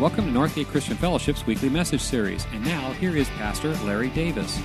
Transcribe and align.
Welcome 0.00 0.32
to 0.32 0.38
Northgate 0.38 0.68
Christian 0.68 0.96
Fellowship's 0.96 1.44
weekly 1.44 1.68
message 1.68 2.02
series. 2.02 2.46
And 2.52 2.64
now, 2.64 2.92
here 2.92 3.16
is 3.16 3.28
Pastor 3.30 3.74
Larry 3.78 4.10
Davis. 4.10 4.56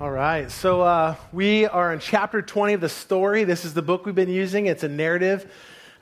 All 0.00 0.12
right, 0.12 0.48
so 0.48 0.82
uh, 0.82 1.16
we 1.32 1.66
are 1.66 1.92
in 1.92 1.98
chapter 1.98 2.40
20 2.40 2.74
of 2.74 2.80
the 2.80 2.88
story. 2.88 3.42
This 3.42 3.64
is 3.64 3.74
the 3.74 3.82
book 3.82 4.06
we've 4.06 4.14
been 4.14 4.30
using. 4.30 4.66
It's 4.66 4.84
a 4.84 4.88
narrative 4.88 5.52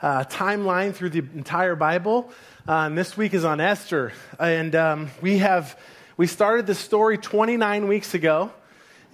uh, 0.03 0.25
timeline 0.25 0.93
through 0.93 1.09
the 1.09 1.23
entire 1.33 1.75
Bible. 1.75 2.29
Uh, 2.67 2.85
and 2.85 2.95
this 2.95 3.17
week 3.17 3.33
is 3.33 3.43
on 3.43 3.59
Esther. 3.59 4.13
And 4.39 4.75
um, 4.75 5.09
we 5.19 5.39
have, 5.39 5.79
we 6.15 6.27
started 6.27 6.67
the 6.67 6.75
story 6.75 7.17
29 7.17 7.87
weeks 7.87 8.13
ago. 8.13 8.51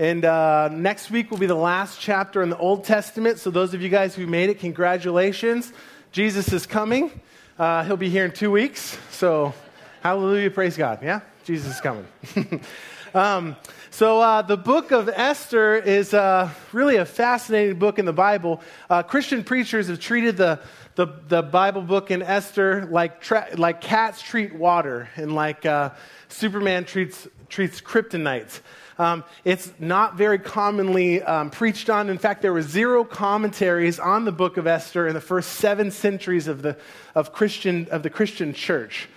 And 0.02 0.26
uh, 0.26 0.70
next 0.70 1.12
week 1.12 1.30
will 1.30 1.38
be 1.38 1.46
the 1.46 1.54
last 1.54 2.00
chapter 2.00 2.42
in 2.42 2.50
the 2.50 2.58
Old 2.58 2.86
Testament. 2.86 3.38
So, 3.38 3.52
those 3.52 3.76
of 3.76 3.84
you 3.84 3.90
guys 3.90 4.16
who 4.16 4.26
made 4.26 4.50
it, 4.50 4.58
congratulations. 4.58 5.72
Jesus 6.12 6.52
is 6.52 6.66
coming. 6.66 7.12
Uh, 7.60 7.84
he'll 7.84 7.98
be 7.98 8.10
here 8.10 8.26
in 8.26 8.32
two 8.32 8.50
weeks. 8.50 8.98
So, 9.12 9.54
hallelujah, 10.02 10.50
praise 10.50 10.76
God. 10.76 11.04
Yeah? 11.04 11.20
Jesus 11.44 11.76
is 11.76 11.82
coming. 11.82 12.08
um, 13.14 13.56
so, 13.92 14.20
uh, 14.20 14.42
the 14.42 14.58
book 14.58 14.90
of 14.90 15.08
Esther 15.08 15.76
is 15.76 16.16
uh, 16.16 16.50
really 16.72 16.96
a 16.96 17.06
fascinating 17.06 17.78
book 17.78 18.00
in 18.00 18.06
the 18.06 18.12
Bible. 18.12 18.60
Uh, 18.90 19.04
Christian 19.04 19.44
preachers 19.44 19.88
have 19.88 20.00
treated 20.00 20.36
the, 20.36 20.62
the, 20.96 21.10
the, 21.28 21.44
Bible 21.44 21.84
book 21.84 22.10
in 22.10 22.24
Esther 22.24 22.88
like, 22.90 23.22
tra- 23.22 23.50
like 23.56 23.82
cats 23.82 24.20
treat 24.24 24.56
water 24.56 25.10
and 25.16 25.36
like 25.36 25.64
uh, 25.64 25.92
Superman 26.28 26.86
treats, 26.86 27.28
treats 27.50 27.82
kryptonites. 27.82 28.62
Um, 29.02 29.24
it's 29.44 29.74
not 29.80 30.16
very 30.16 30.38
commonly 30.38 31.24
um, 31.24 31.50
preached 31.50 31.90
on. 31.90 32.08
In 32.12 32.20
fact, 32.20 32.44
there 32.44 32.54
were 32.54 32.62
zero 32.62 33.04
commentaries 33.04 33.98
on 33.98 34.26
the 34.26 34.32
book 34.32 34.58
of 34.58 34.68
Esther 34.68 35.08
in 35.08 35.16
the 35.16 35.20
first 35.20 35.54
seven 35.54 35.90
centuries 35.90 36.48
of 36.48 36.62
the, 36.62 36.78
of 37.16 37.34
Christian, 37.34 37.88
of 37.90 38.04
the 38.04 38.12
Christian 38.12 38.54
church. 38.54 39.10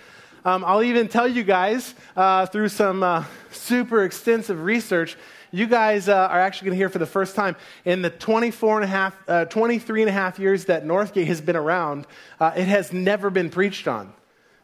Um, 0.43 0.65
I'll 0.65 0.81
even 0.81 1.07
tell 1.07 1.27
you 1.27 1.43
guys 1.43 1.93
uh, 2.15 2.47
through 2.47 2.69
some 2.69 3.03
uh, 3.03 3.25
super 3.51 4.03
extensive 4.03 4.63
research, 4.63 5.17
you 5.51 5.67
guys 5.67 6.09
uh, 6.09 6.15
are 6.15 6.39
actually 6.39 6.65
going 6.65 6.77
to 6.77 6.79
hear 6.79 6.89
for 6.89 6.97
the 6.97 7.05
first 7.05 7.35
time 7.35 7.55
in 7.85 8.01
the 8.01 8.09
24 8.09 8.77
and 8.77 8.85
a 8.85 8.87
half, 8.87 9.15
uh, 9.29 9.45
23 9.45 10.01
and 10.01 10.09
a 10.09 10.13
half 10.13 10.39
years 10.39 10.65
that 10.65 10.83
Northgate 10.83 11.27
has 11.27 11.41
been 11.41 11.55
around, 11.55 12.07
uh, 12.39 12.53
it 12.57 12.65
has 12.65 12.91
never 12.91 13.29
been 13.29 13.51
preached 13.51 13.87
on. 13.87 14.11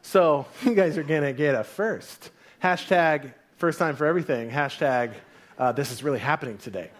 So 0.02 0.46
you 0.64 0.74
guys 0.74 0.98
are 0.98 1.04
going 1.04 1.22
to 1.22 1.32
get 1.32 1.54
a 1.54 1.62
first. 1.62 2.30
Hashtag 2.60 3.34
First 3.62 3.78
time 3.78 3.94
for 3.94 4.06
everything. 4.06 4.50
Hashtag, 4.50 5.12
uh, 5.56 5.70
this 5.70 5.92
is 5.92 6.02
really 6.02 6.18
happening 6.18 6.58
today. 6.58 6.90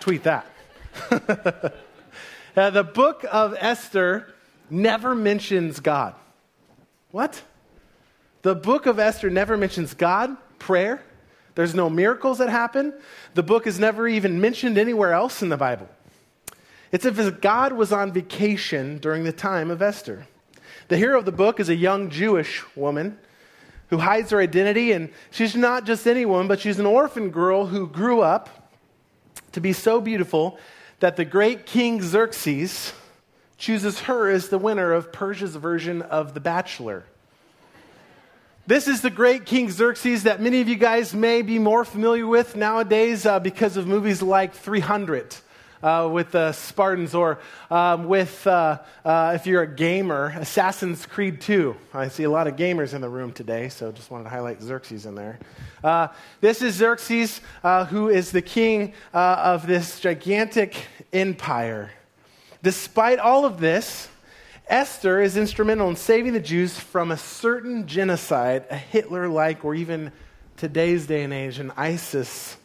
Tweet 0.00 0.24
that. 0.24 0.44
uh, 2.56 2.70
the 2.70 2.82
book 2.82 3.24
of 3.30 3.54
Esther 3.56 4.34
never 4.68 5.14
mentions 5.14 5.78
God. 5.78 6.16
What? 7.12 7.40
The 8.42 8.56
book 8.56 8.86
of 8.86 8.98
Esther 8.98 9.30
never 9.30 9.56
mentions 9.56 9.94
God, 9.94 10.36
prayer. 10.58 11.00
There's 11.54 11.76
no 11.76 11.88
miracles 11.88 12.38
that 12.38 12.48
happen. 12.48 12.92
The 13.34 13.44
book 13.44 13.68
is 13.68 13.78
never 13.78 14.08
even 14.08 14.40
mentioned 14.40 14.76
anywhere 14.76 15.12
else 15.12 15.42
in 15.42 15.48
the 15.48 15.56
Bible. 15.56 15.88
It's 16.90 17.06
as 17.06 17.20
if 17.20 17.40
God 17.40 17.72
was 17.72 17.92
on 17.92 18.10
vacation 18.10 18.98
during 18.98 19.22
the 19.22 19.32
time 19.32 19.70
of 19.70 19.80
Esther. 19.80 20.26
The 20.88 20.96
hero 20.96 21.20
of 21.20 21.24
the 21.24 21.30
book 21.30 21.60
is 21.60 21.68
a 21.68 21.76
young 21.76 22.10
Jewish 22.10 22.64
woman 22.74 23.16
who 23.92 23.98
hides 23.98 24.30
her 24.30 24.40
identity. 24.40 24.92
And 24.92 25.10
she's 25.30 25.54
not 25.54 25.84
just 25.84 26.06
anyone, 26.06 26.48
but 26.48 26.60
she's 26.60 26.78
an 26.78 26.86
orphan 26.86 27.28
girl 27.28 27.66
who 27.66 27.86
grew 27.86 28.22
up 28.22 28.72
to 29.52 29.60
be 29.60 29.74
so 29.74 30.00
beautiful 30.00 30.58
that 31.00 31.16
the 31.16 31.26
great 31.26 31.66
King 31.66 32.00
Xerxes 32.00 32.94
chooses 33.58 34.00
her 34.00 34.30
as 34.30 34.48
the 34.48 34.56
winner 34.56 34.94
of 34.94 35.12
Persia's 35.12 35.56
version 35.56 36.00
of 36.00 36.32
The 36.32 36.40
Bachelor. 36.40 37.04
This 38.66 38.88
is 38.88 39.02
the 39.02 39.10
great 39.10 39.44
King 39.44 39.70
Xerxes 39.70 40.22
that 40.22 40.40
many 40.40 40.62
of 40.62 40.68
you 40.68 40.76
guys 40.76 41.12
may 41.12 41.42
be 41.42 41.58
more 41.58 41.84
familiar 41.84 42.26
with 42.26 42.56
nowadays 42.56 43.26
uh, 43.26 43.40
because 43.40 43.76
of 43.76 43.86
movies 43.86 44.22
like 44.22 44.54
300 44.54 45.36
uh, 45.82 46.08
with 46.10 46.30
the 46.32 46.52
Spartans, 46.52 47.14
or 47.14 47.40
um, 47.70 48.06
with, 48.06 48.46
uh, 48.46 48.78
uh, 49.04 49.32
if 49.34 49.46
you're 49.46 49.62
a 49.62 49.74
gamer, 49.74 50.34
Assassin's 50.38 51.06
Creed 51.06 51.40
2. 51.40 51.76
I 51.92 52.08
see 52.08 52.24
a 52.24 52.30
lot 52.30 52.46
of 52.46 52.56
gamers 52.56 52.94
in 52.94 53.00
the 53.00 53.08
room 53.08 53.32
today, 53.32 53.68
so 53.68 53.90
just 53.92 54.10
wanted 54.10 54.24
to 54.24 54.30
highlight 54.30 54.62
Xerxes 54.62 55.06
in 55.06 55.14
there. 55.14 55.38
Uh, 55.82 56.08
this 56.40 56.62
is 56.62 56.74
Xerxes, 56.74 57.40
uh, 57.64 57.84
who 57.86 58.08
is 58.08 58.30
the 58.30 58.42
king 58.42 58.94
uh, 59.12 59.18
of 59.18 59.66
this 59.66 60.00
gigantic 60.00 60.76
empire. 61.12 61.90
Despite 62.62 63.18
all 63.18 63.44
of 63.44 63.58
this, 63.58 64.08
Esther 64.68 65.20
is 65.20 65.36
instrumental 65.36 65.90
in 65.90 65.96
saving 65.96 66.32
the 66.32 66.40
Jews 66.40 66.78
from 66.78 67.10
a 67.10 67.16
certain 67.16 67.86
genocide, 67.86 68.64
a 68.70 68.76
Hitler 68.76 69.28
like, 69.28 69.64
or 69.64 69.74
even 69.74 70.12
today's 70.56 71.06
day 71.06 71.24
and 71.24 71.32
age, 71.32 71.58
an 71.58 71.72
ISIS 71.76 72.56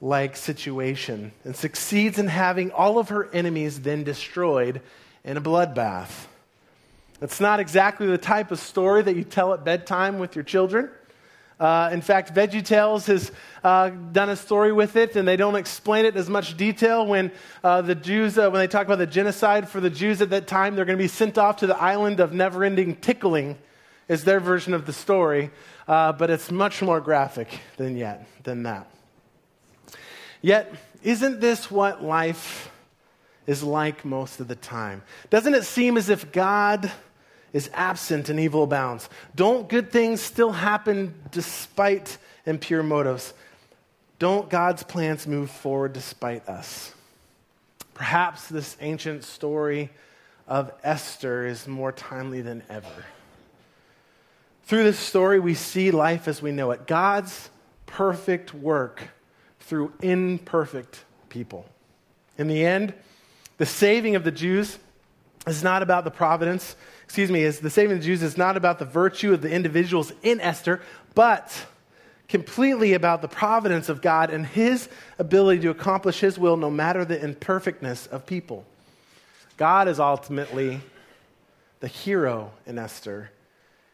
like 0.00 0.36
situation 0.36 1.32
and 1.44 1.56
succeeds 1.56 2.18
in 2.18 2.28
having 2.28 2.70
all 2.70 2.98
of 2.98 3.08
her 3.08 3.28
enemies 3.32 3.80
then 3.80 4.04
destroyed 4.04 4.80
in 5.24 5.36
a 5.36 5.40
bloodbath. 5.40 6.26
It's 7.20 7.40
not 7.40 7.58
exactly 7.58 8.06
the 8.06 8.18
type 8.18 8.52
of 8.52 8.60
story 8.60 9.02
that 9.02 9.16
you 9.16 9.24
tell 9.24 9.52
at 9.52 9.64
bedtime 9.64 10.20
with 10.20 10.36
your 10.36 10.44
children. 10.44 10.90
Uh, 11.58 11.90
in 11.92 12.00
fact, 12.00 12.32
VeggieTales 12.32 13.06
has 13.06 13.32
uh, 13.64 13.90
done 13.90 14.30
a 14.30 14.36
story 14.36 14.72
with 14.72 14.94
it, 14.94 15.16
and 15.16 15.26
they 15.26 15.36
don't 15.36 15.56
explain 15.56 16.04
it 16.04 16.14
as 16.14 16.30
much 16.30 16.56
detail. 16.56 17.04
When 17.04 17.32
uh, 17.64 17.82
the 17.82 17.96
Jews, 17.96 18.38
uh, 18.38 18.48
when 18.50 18.60
they 18.60 18.68
talk 18.68 18.86
about 18.86 18.98
the 18.98 19.08
genocide 19.08 19.68
for 19.68 19.80
the 19.80 19.90
Jews 19.90 20.22
at 20.22 20.30
that 20.30 20.46
time, 20.46 20.76
they're 20.76 20.84
going 20.84 20.96
to 20.96 21.02
be 21.02 21.08
sent 21.08 21.36
off 21.36 21.56
to 21.56 21.66
the 21.66 21.76
island 21.76 22.20
of 22.20 22.32
never-ending 22.32 22.96
tickling, 22.96 23.58
is 24.06 24.22
their 24.22 24.38
version 24.38 24.72
of 24.72 24.86
the 24.86 24.92
story. 24.92 25.50
Uh, 25.88 26.12
but 26.12 26.30
it's 26.30 26.52
much 26.52 26.80
more 26.80 27.00
graphic 27.00 27.48
than 27.76 27.96
yet 27.96 28.28
than 28.44 28.62
that. 28.62 28.88
Yet, 30.40 30.72
isn't 31.02 31.40
this 31.40 31.70
what 31.70 32.02
life 32.02 32.70
is 33.46 33.62
like 33.62 34.04
most 34.04 34.40
of 34.40 34.48
the 34.48 34.56
time? 34.56 35.02
Doesn't 35.30 35.54
it 35.54 35.64
seem 35.64 35.96
as 35.96 36.08
if 36.08 36.32
God 36.32 36.90
is 37.52 37.70
absent 37.72 38.28
and 38.28 38.38
evil 38.38 38.64
abounds? 38.64 39.08
Don't 39.34 39.68
good 39.68 39.90
things 39.90 40.20
still 40.20 40.52
happen 40.52 41.14
despite 41.30 42.18
impure 42.46 42.82
motives? 42.82 43.32
Don't 44.18 44.50
God's 44.50 44.82
plans 44.82 45.26
move 45.26 45.50
forward 45.50 45.92
despite 45.92 46.48
us? 46.48 46.92
Perhaps 47.94 48.48
this 48.48 48.76
ancient 48.80 49.24
story 49.24 49.90
of 50.46 50.72
Esther 50.82 51.46
is 51.46 51.66
more 51.66 51.92
timely 51.92 52.42
than 52.42 52.62
ever. 52.68 53.04
Through 54.64 54.84
this 54.84 54.98
story, 54.98 55.40
we 55.40 55.54
see 55.54 55.90
life 55.90 56.28
as 56.28 56.42
we 56.42 56.52
know 56.52 56.70
it 56.72 56.86
God's 56.86 57.50
perfect 57.86 58.52
work 58.52 59.08
through 59.68 59.92
imperfect 60.00 61.04
people. 61.28 61.66
In 62.38 62.48
the 62.48 62.64
end, 62.64 62.94
the 63.58 63.66
saving 63.66 64.16
of 64.16 64.24
the 64.24 64.32
Jews 64.32 64.78
is 65.46 65.62
not 65.62 65.82
about 65.82 66.04
the 66.04 66.10
providence, 66.10 66.74
excuse 67.04 67.30
me, 67.30 67.42
is 67.42 67.60
the 67.60 67.68
saving 67.68 67.96
of 67.96 67.98
the 67.98 68.06
Jews 68.06 68.22
is 68.22 68.38
not 68.38 68.56
about 68.56 68.78
the 68.78 68.86
virtue 68.86 69.34
of 69.34 69.42
the 69.42 69.50
individuals 69.50 70.10
in 70.22 70.40
Esther, 70.40 70.80
but 71.14 71.66
completely 72.28 72.94
about 72.94 73.20
the 73.20 73.28
providence 73.28 73.90
of 73.90 74.00
God 74.00 74.30
and 74.30 74.46
his 74.46 74.88
ability 75.18 75.60
to 75.62 75.70
accomplish 75.70 76.20
his 76.20 76.38
will 76.38 76.56
no 76.56 76.70
matter 76.70 77.04
the 77.04 77.22
imperfectness 77.22 78.06
of 78.06 78.24
people. 78.24 78.64
God 79.58 79.86
is 79.86 80.00
ultimately 80.00 80.80
the 81.80 81.88
hero 81.88 82.52
in 82.64 82.78
Esther. 82.78 83.30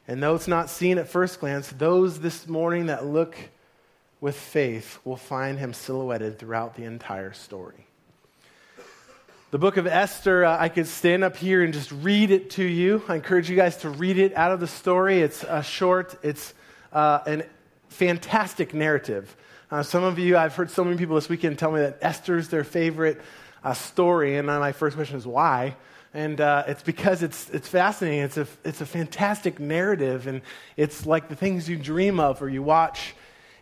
And 0.07 0.23
though 0.23 0.37
it's 0.37 0.49
not 0.49 0.71
seen 0.71 0.99
at 0.99 1.09
first 1.09 1.41
glance, 1.41 1.69
those 1.71 2.21
this 2.21 2.47
morning 2.47 2.87
that 2.87 3.07
look 3.07 3.37
with 4.25 4.37
faith 4.37 4.99
will 5.05 5.19
find 5.19 5.59
him 5.59 5.75
silhouetted 5.75 6.39
throughout 6.39 6.77
the 6.77 6.85
entire 6.85 7.35
story. 7.35 7.87
The 9.51 9.59
book 9.59 9.77
of 9.77 9.87
Esther, 9.87 10.47
uh, 10.47 10.57
I 10.59 10.71
could 10.71 10.87
stand 10.87 11.23
up 11.23 11.37
here 11.37 11.63
and 11.63 11.75
just 11.75 11.93
read 11.93 12.31
it 12.31 12.49
to 12.53 12.65
you. 12.65 13.03
I 13.07 13.17
encourage 13.17 13.51
you 13.51 13.57
guys 13.57 13.77
to 13.83 13.91
read 13.91 14.17
it 14.17 14.35
out 14.35 14.51
of 14.51 14.61
the 14.61 14.67
story. 14.67 15.21
It's 15.21 15.45
uh, 15.45 15.61
short, 15.61 16.17
it's 16.23 16.55
uh, 16.91 17.19
a 17.27 17.43
fantastic 17.91 18.73
narrative. 18.73 19.37
Uh, 19.71 19.83
some 19.83 20.03
of 20.03 20.19
you, 20.19 20.39
I've 20.39 20.57
heard 20.57 20.71
so 20.71 20.85
many 20.85 20.97
people 20.97 21.17
this 21.17 21.29
weekend 21.29 21.59
tell 21.59 21.71
me 21.73 21.81
that 21.81 21.99
Esther's 22.01 22.49
their 22.49 22.65
favorite 22.65 23.21
uh, 23.63 23.75
story, 23.75 24.39
and 24.39 24.47
my 24.47 24.73
first 24.73 24.97
question 24.97 25.19
is 25.19 25.27
why? 25.27 25.77
and 26.15 26.41
uh, 26.41 26.63
it's 26.69 26.85
because 26.85 27.25
it's, 27.25 27.51
it's 27.51 27.67
fascinating. 27.67 28.21
It's 28.21 28.37
a, 28.37 28.47
it's 28.65 28.81
a 28.81 28.87
fantastic 28.87 29.59
narrative, 29.59 30.29
and 30.29 30.43
it's 30.77 31.05
like 31.05 31.29
the 31.29 31.35
things 31.35 31.69
you 31.69 31.77
dream 31.77 32.21
of 32.21 32.41
or 32.41 32.49
you 32.49 32.63
watch 32.63 33.15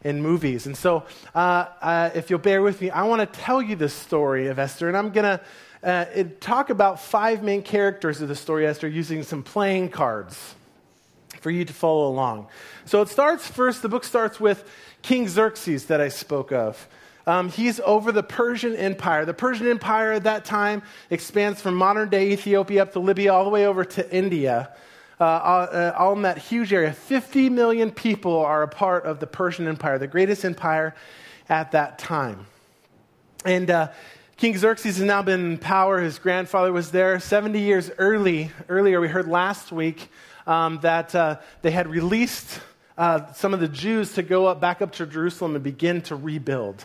in 0.05 0.23
movies. 0.23 0.67
And 0.67 0.77
so, 0.77 1.05
uh, 1.35 1.67
uh, 1.81 2.11
if 2.15 2.31
you'll 2.31 2.39
bear 2.39 2.63
with 2.63 2.81
me, 2.81 2.91
I 2.91 3.05
want 3.05 3.21
to 3.21 3.41
tell 3.41 3.63
you 3.63 3.77
the 3.77 3.89
story 3.89 4.49
of 4.49 4.59
Esther, 4.59 4.89
and 4.89 4.97
I'm 4.97 5.11
going 5.11 5.39
to 5.39 5.41
uh, 5.83 6.25
talk 6.41 6.71
about 6.71 7.01
five 7.01 7.43
main 7.43 7.63
characters 7.63 8.21
of 8.21 8.29
the 8.29 8.37
story 8.37 8.67
Esther 8.67 8.89
using 8.89 9.23
some 9.23 9.43
playing 9.43 9.89
cards 9.89 10.55
for 11.41 11.51
you 11.51 11.65
to 11.65 11.73
follow 11.73 12.09
along. 12.09 12.47
So 12.85 13.03
it 13.03 13.09
starts 13.09 13.47
first, 13.47 13.83
the 13.83 13.89
book 13.89 14.05
starts 14.05 14.39
with 14.39 14.69
King 15.03 15.29
Xerxes 15.29 15.87
that 15.87 16.01
I 16.01 16.09
spoke 16.09 16.53
of. 16.53 16.89
Um, 17.27 17.51
he's 17.51 17.81
over 17.81 18.11
the 18.11 18.23
Persian 18.23 18.75
Empire. 18.77 19.25
The 19.25 19.35
Persian 19.35 19.69
Empire 19.69 20.13
at 20.13 20.25
that 20.25 20.45
time 20.45 20.83
expands 21.11 21.61
from 21.61 21.75
modern 21.75 22.09
day 22.09 22.31
Ethiopia 22.31 22.83
up 22.83 22.93
to 22.93 23.01
Libya, 23.01 23.33
all 23.33 23.45
the 23.45 23.51
way 23.51 23.67
over 23.67 23.85
to 23.85 24.15
India, 24.15 24.71
uh, 25.21 25.93
all 25.97 26.13
in 26.15 26.23
that 26.23 26.39
huge 26.39 26.73
area. 26.73 26.93
50 26.93 27.51
million 27.51 27.91
people 27.91 28.39
are 28.39 28.63
a 28.63 28.69
part 28.69 29.05
of 29.05 29.21
the 29.21 29.27
Persian 29.27 29.69
Empire, 29.69 29.99
the 29.99 30.07
greatest 30.07 30.45
empire 30.45 30.95
at 31.49 31.73
that 31.73 31.99
time. 31.99 32.47
And 33.45 33.71
uh, 33.71 33.89
King 34.37 34.57
Xerxes 34.57 34.97
has 34.97 35.07
now 35.07 35.23
been 35.23 35.53
in 35.53 35.59
power. 35.59 36.01
His 36.01 36.19
grandfather 36.19 36.73
was 36.73 36.91
there 36.91 37.19
70 37.21 37.61
years 37.61 37.91
early. 37.99 38.51
Earlier, 38.69 39.01
we 39.01 39.09
heard 39.09 39.29
last 39.29 39.73
week 39.73 40.11
um, 40.47 40.81
that 40.83 41.15
uh, 41.15 41.39
they 41.63 41.71
had 41.71 41.89
released 41.89 42.61
uh, 42.99 43.33
some 43.33 43.55
of 43.55 43.61
the 43.61 43.69
Jews 43.69 44.15
to 44.15 44.23
go 44.23 44.47
up 44.47 44.61
back 44.61 44.83
up 44.83 44.93
to 44.93 45.07
Jerusalem 45.07 45.55
and 45.55 45.65
begin 45.65 46.03
to 46.03 46.17
rebuild. 46.17 46.85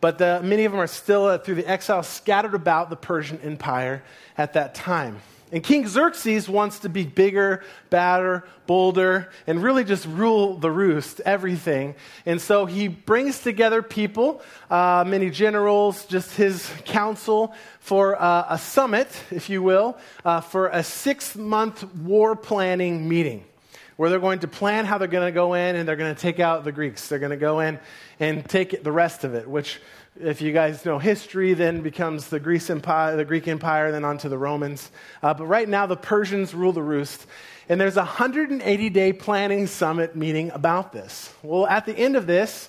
But 0.00 0.18
the, 0.18 0.40
many 0.42 0.64
of 0.64 0.72
them 0.72 0.80
are 0.80 0.86
still, 0.86 1.26
uh, 1.26 1.38
through 1.38 1.56
the 1.56 1.68
exile, 1.68 2.02
scattered 2.02 2.54
about 2.54 2.90
the 2.90 2.96
Persian 2.96 3.40
Empire 3.40 4.02
at 4.36 4.52
that 4.54 4.74
time. 4.74 5.20
And 5.52 5.62
King 5.62 5.86
Xerxes 5.86 6.48
wants 6.48 6.80
to 6.80 6.88
be 6.88 7.04
bigger, 7.04 7.62
badder, 7.88 8.44
bolder, 8.66 9.30
and 9.46 9.62
really 9.62 9.84
just 9.84 10.04
rule 10.06 10.56
the 10.58 10.70
roost, 10.70 11.20
everything. 11.20 11.94
And 12.24 12.40
so 12.40 12.66
he 12.66 12.88
brings 12.88 13.40
together 13.40 13.80
people, 13.80 14.42
uh, 14.70 15.04
many 15.06 15.30
generals, 15.30 16.04
just 16.06 16.34
his 16.34 16.68
council, 16.84 17.54
for 17.78 18.20
uh, 18.20 18.46
a 18.48 18.58
summit, 18.58 19.08
if 19.30 19.48
you 19.48 19.62
will, 19.62 19.96
uh, 20.24 20.40
for 20.40 20.66
a 20.68 20.82
six 20.82 21.36
month 21.36 21.84
war 21.94 22.34
planning 22.34 23.08
meeting 23.08 23.44
where 23.96 24.10
they're 24.10 24.18
going 24.18 24.40
to 24.40 24.48
plan 24.48 24.84
how 24.84 24.98
they're 24.98 25.08
going 25.08 25.26
to 25.26 25.32
go 25.32 25.54
in 25.54 25.76
and 25.76 25.88
they're 25.88 25.96
going 25.96 26.14
to 26.14 26.20
take 26.20 26.38
out 26.38 26.64
the 26.64 26.72
Greeks. 26.72 27.08
They're 27.08 27.18
going 27.18 27.30
to 27.30 27.36
go 27.36 27.60
in 27.60 27.78
and 28.20 28.46
take 28.46 28.82
the 28.82 28.92
rest 28.92 29.24
of 29.24 29.34
it, 29.34 29.48
which, 29.48 29.80
if 30.20 30.40
you 30.40 30.52
guys 30.52 30.84
know 30.84 30.98
history, 30.98 31.54
then 31.54 31.82
becomes 31.82 32.28
the, 32.28 32.40
Greece 32.40 32.70
Empire, 32.70 33.16
the 33.16 33.24
Greek 33.24 33.48
Empire, 33.48 33.92
then 33.92 34.04
on 34.04 34.18
to 34.18 34.28
the 34.28 34.38
Romans. 34.38 34.90
Uh, 35.22 35.34
but 35.34 35.46
right 35.46 35.68
now, 35.68 35.86
the 35.86 35.96
Persians 35.96 36.54
rule 36.54 36.72
the 36.72 36.82
roost. 36.82 37.26
And 37.68 37.80
there's 37.80 37.96
a 37.96 38.00
180 38.00 38.90
day 38.90 39.12
planning 39.12 39.66
summit 39.66 40.14
meeting 40.16 40.50
about 40.52 40.92
this. 40.92 41.32
Well, 41.42 41.66
at 41.66 41.84
the 41.86 41.96
end 41.96 42.16
of 42.16 42.26
this, 42.26 42.68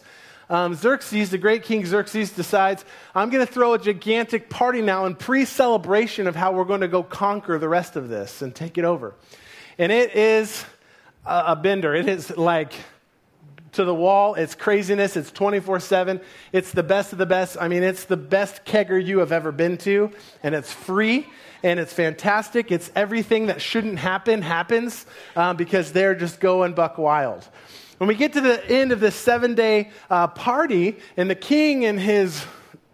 um, 0.50 0.76
Xerxes, 0.76 1.30
the 1.30 1.38
great 1.38 1.64
king 1.64 1.86
Xerxes, 1.86 2.32
decides, 2.32 2.86
I'm 3.14 3.30
going 3.30 3.46
to 3.46 3.52
throw 3.52 3.74
a 3.74 3.80
gigantic 3.80 4.50
party 4.50 4.82
now 4.82 5.06
in 5.06 5.16
pre 5.16 5.46
celebration 5.46 6.28
of 6.28 6.36
how 6.36 6.54
we're 6.54 6.66
going 6.66 6.82
to 6.82 6.88
go 6.88 7.04
conquer 7.04 7.60
the 7.60 7.70
rest 7.70 7.96
of 7.96 8.10
this 8.10 8.42
and 8.42 8.56
take 8.56 8.78
it 8.78 8.86
over. 8.86 9.14
And 9.78 9.92
it 9.92 10.16
is 10.16 10.66
a, 11.26 11.56
bender. 11.56 11.94
It 11.94 12.08
is 12.08 12.36
like 12.36 12.74
to 13.78 13.86
the 13.86 13.96
wall. 13.96 14.36
It's 14.36 14.54
craziness. 14.54 15.16
It's 15.16 15.32
24 15.32 15.80
7. 15.80 16.22
It's 16.52 16.72
the 16.72 16.84
best 16.84 17.14
of 17.14 17.18
the 17.18 17.26
best. 17.26 17.58
I 17.60 17.68
mean, 17.68 17.84
it's 17.84 18.06
the 18.06 18.18
best 18.18 18.66
kegger 18.66 19.04
you 19.04 19.20
have 19.20 19.32
ever 19.32 19.52
been 19.52 19.78
to, 19.80 20.12
and 20.44 20.54
it's 20.54 20.72
free 20.72 21.28
and 21.64 21.80
it's 21.80 21.94
fantastic. 21.94 22.72
It's 22.72 22.92
everything 22.96 23.48
that 23.48 23.62
shouldn't 23.62 24.00
happen 24.00 24.42
happens 24.42 25.06
um, 25.36 25.58
because 25.58 25.92
they're 25.92 26.16
just 26.16 26.40
going 26.40 26.74
buck 26.74 26.98
wild. 26.98 27.48
When 27.98 28.08
we 28.08 28.16
get 28.16 28.34
to 28.34 28.42
the 28.42 28.64
end 28.70 28.92
of 28.92 29.00
this 29.00 29.16
seven 29.16 29.56
day 29.56 29.92
uh, 30.10 30.28
party, 30.28 30.98
and 31.16 31.30
the 31.30 31.36
king 31.36 31.86
and 31.86 32.00
his 32.00 32.46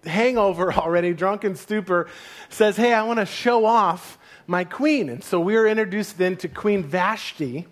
hangover 0.06 0.72
already, 0.74 1.14
drunken 1.14 1.56
stupor, 1.56 2.08
says, 2.50 2.78
Hey, 2.78 2.94
I 2.94 3.04
want 3.04 3.20
to 3.20 3.26
show 3.26 3.66
off 3.66 4.18
my 4.48 4.64
queen. 4.64 5.10
And 5.10 5.24
so 5.24 5.40
we 5.40 5.56
are 5.56 5.68
introduced 5.68 6.18
then 6.18 6.38
to 6.38 6.48
Queen 6.48 6.84
Vashti. 6.84 7.68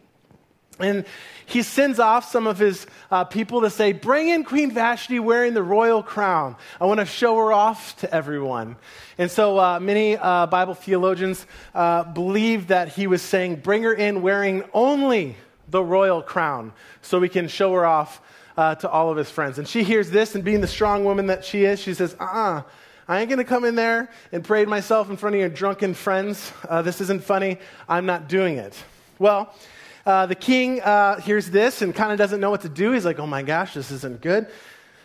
And 0.79 1.05
he 1.45 1.63
sends 1.63 1.99
off 1.99 2.31
some 2.31 2.47
of 2.47 2.57
his 2.57 2.87
uh, 3.11 3.25
people 3.25 3.61
to 3.61 3.69
say, 3.69 3.91
Bring 3.91 4.29
in 4.29 4.43
Queen 4.43 4.71
Vashti 4.71 5.19
wearing 5.19 5.53
the 5.53 5.63
royal 5.63 6.01
crown. 6.01 6.55
I 6.79 6.85
want 6.85 6.99
to 6.99 7.05
show 7.05 7.37
her 7.37 7.51
off 7.51 7.97
to 7.97 8.13
everyone. 8.13 8.77
And 9.17 9.29
so 9.29 9.59
uh, 9.59 9.79
many 9.79 10.17
uh, 10.17 10.47
Bible 10.47 10.73
theologians 10.73 11.45
uh, 11.75 12.03
believe 12.03 12.67
that 12.67 12.89
he 12.89 13.07
was 13.07 13.21
saying, 13.21 13.57
Bring 13.57 13.83
her 13.83 13.93
in 13.93 14.21
wearing 14.21 14.63
only 14.73 15.35
the 15.69 15.83
royal 15.83 16.21
crown 16.21 16.73
so 17.01 17.19
we 17.19 17.29
can 17.29 17.47
show 17.47 17.73
her 17.73 17.85
off 17.85 18.21
uh, 18.57 18.75
to 18.75 18.89
all 18.89 19.09
of 19.09 19.17
his 19.17 19.29
friends. 19.29 19.57
And 19.57 19.67
she 19.67 19.83
hears 19.83 20.09
this, 20.09 20.35
and 20.35 20.43
being 20.43 20.61
the 20.61 20.67
strong 20.67 21.03
woman 21.03 21.27
that 21.27 21.43
she 21.43 21.65
is, 21.65 21.79
she 21.79 21.93
says, 21.93 22.15
Uh 22.19 22.23
uh-uh, 22.23 22.57
uh 22.59 22.63
I 23.07 23.19
ain't 23.19 23.29
going 23.29 23.39
to 23.39 23.43
come 23.43 23.65
in 23.65 23.75
there 23.75 24.09
and 24.31 24.41
parade 24.41 24.69
myself 24.69 25.09
in 25.09 25.17
front 25.17 25.35
of 25.35 25.39
your 25.41 25.49
drunken 25.49 25.93
friends. 25.93 26.53
Uh, 26.69 26.81
this 26.81 27.01
isn't 27.01 27.23
funny. 27.23 27.57
I'm 27.89 28.05
not 28.05 28.29
doing 28.29 28.57
it. 28.57 28.81
Well, 29.19 29.53
uh, 30.05 30.25
the 30.25 30.35
king 30.35 30.81
uh, 30.81 31.19
hears 31.19 31.49
this 31.49 31.81
and 31.81 31.93
kind 31.93 32.11
of 32.11 32.17
doesn't 32.17 32.39
know 32.39 32.49
what 32.49 32.61
to 32.61 32.69
do. 32.69 32.91
He's 32.91 33.05
like, 33.05 33.19
oh 33.19 33.27
my 33.27 33.43
gosh, 33.43 33.73
this 33.73 33.91
isn't 33.91 34.21
good. 34.21 34.47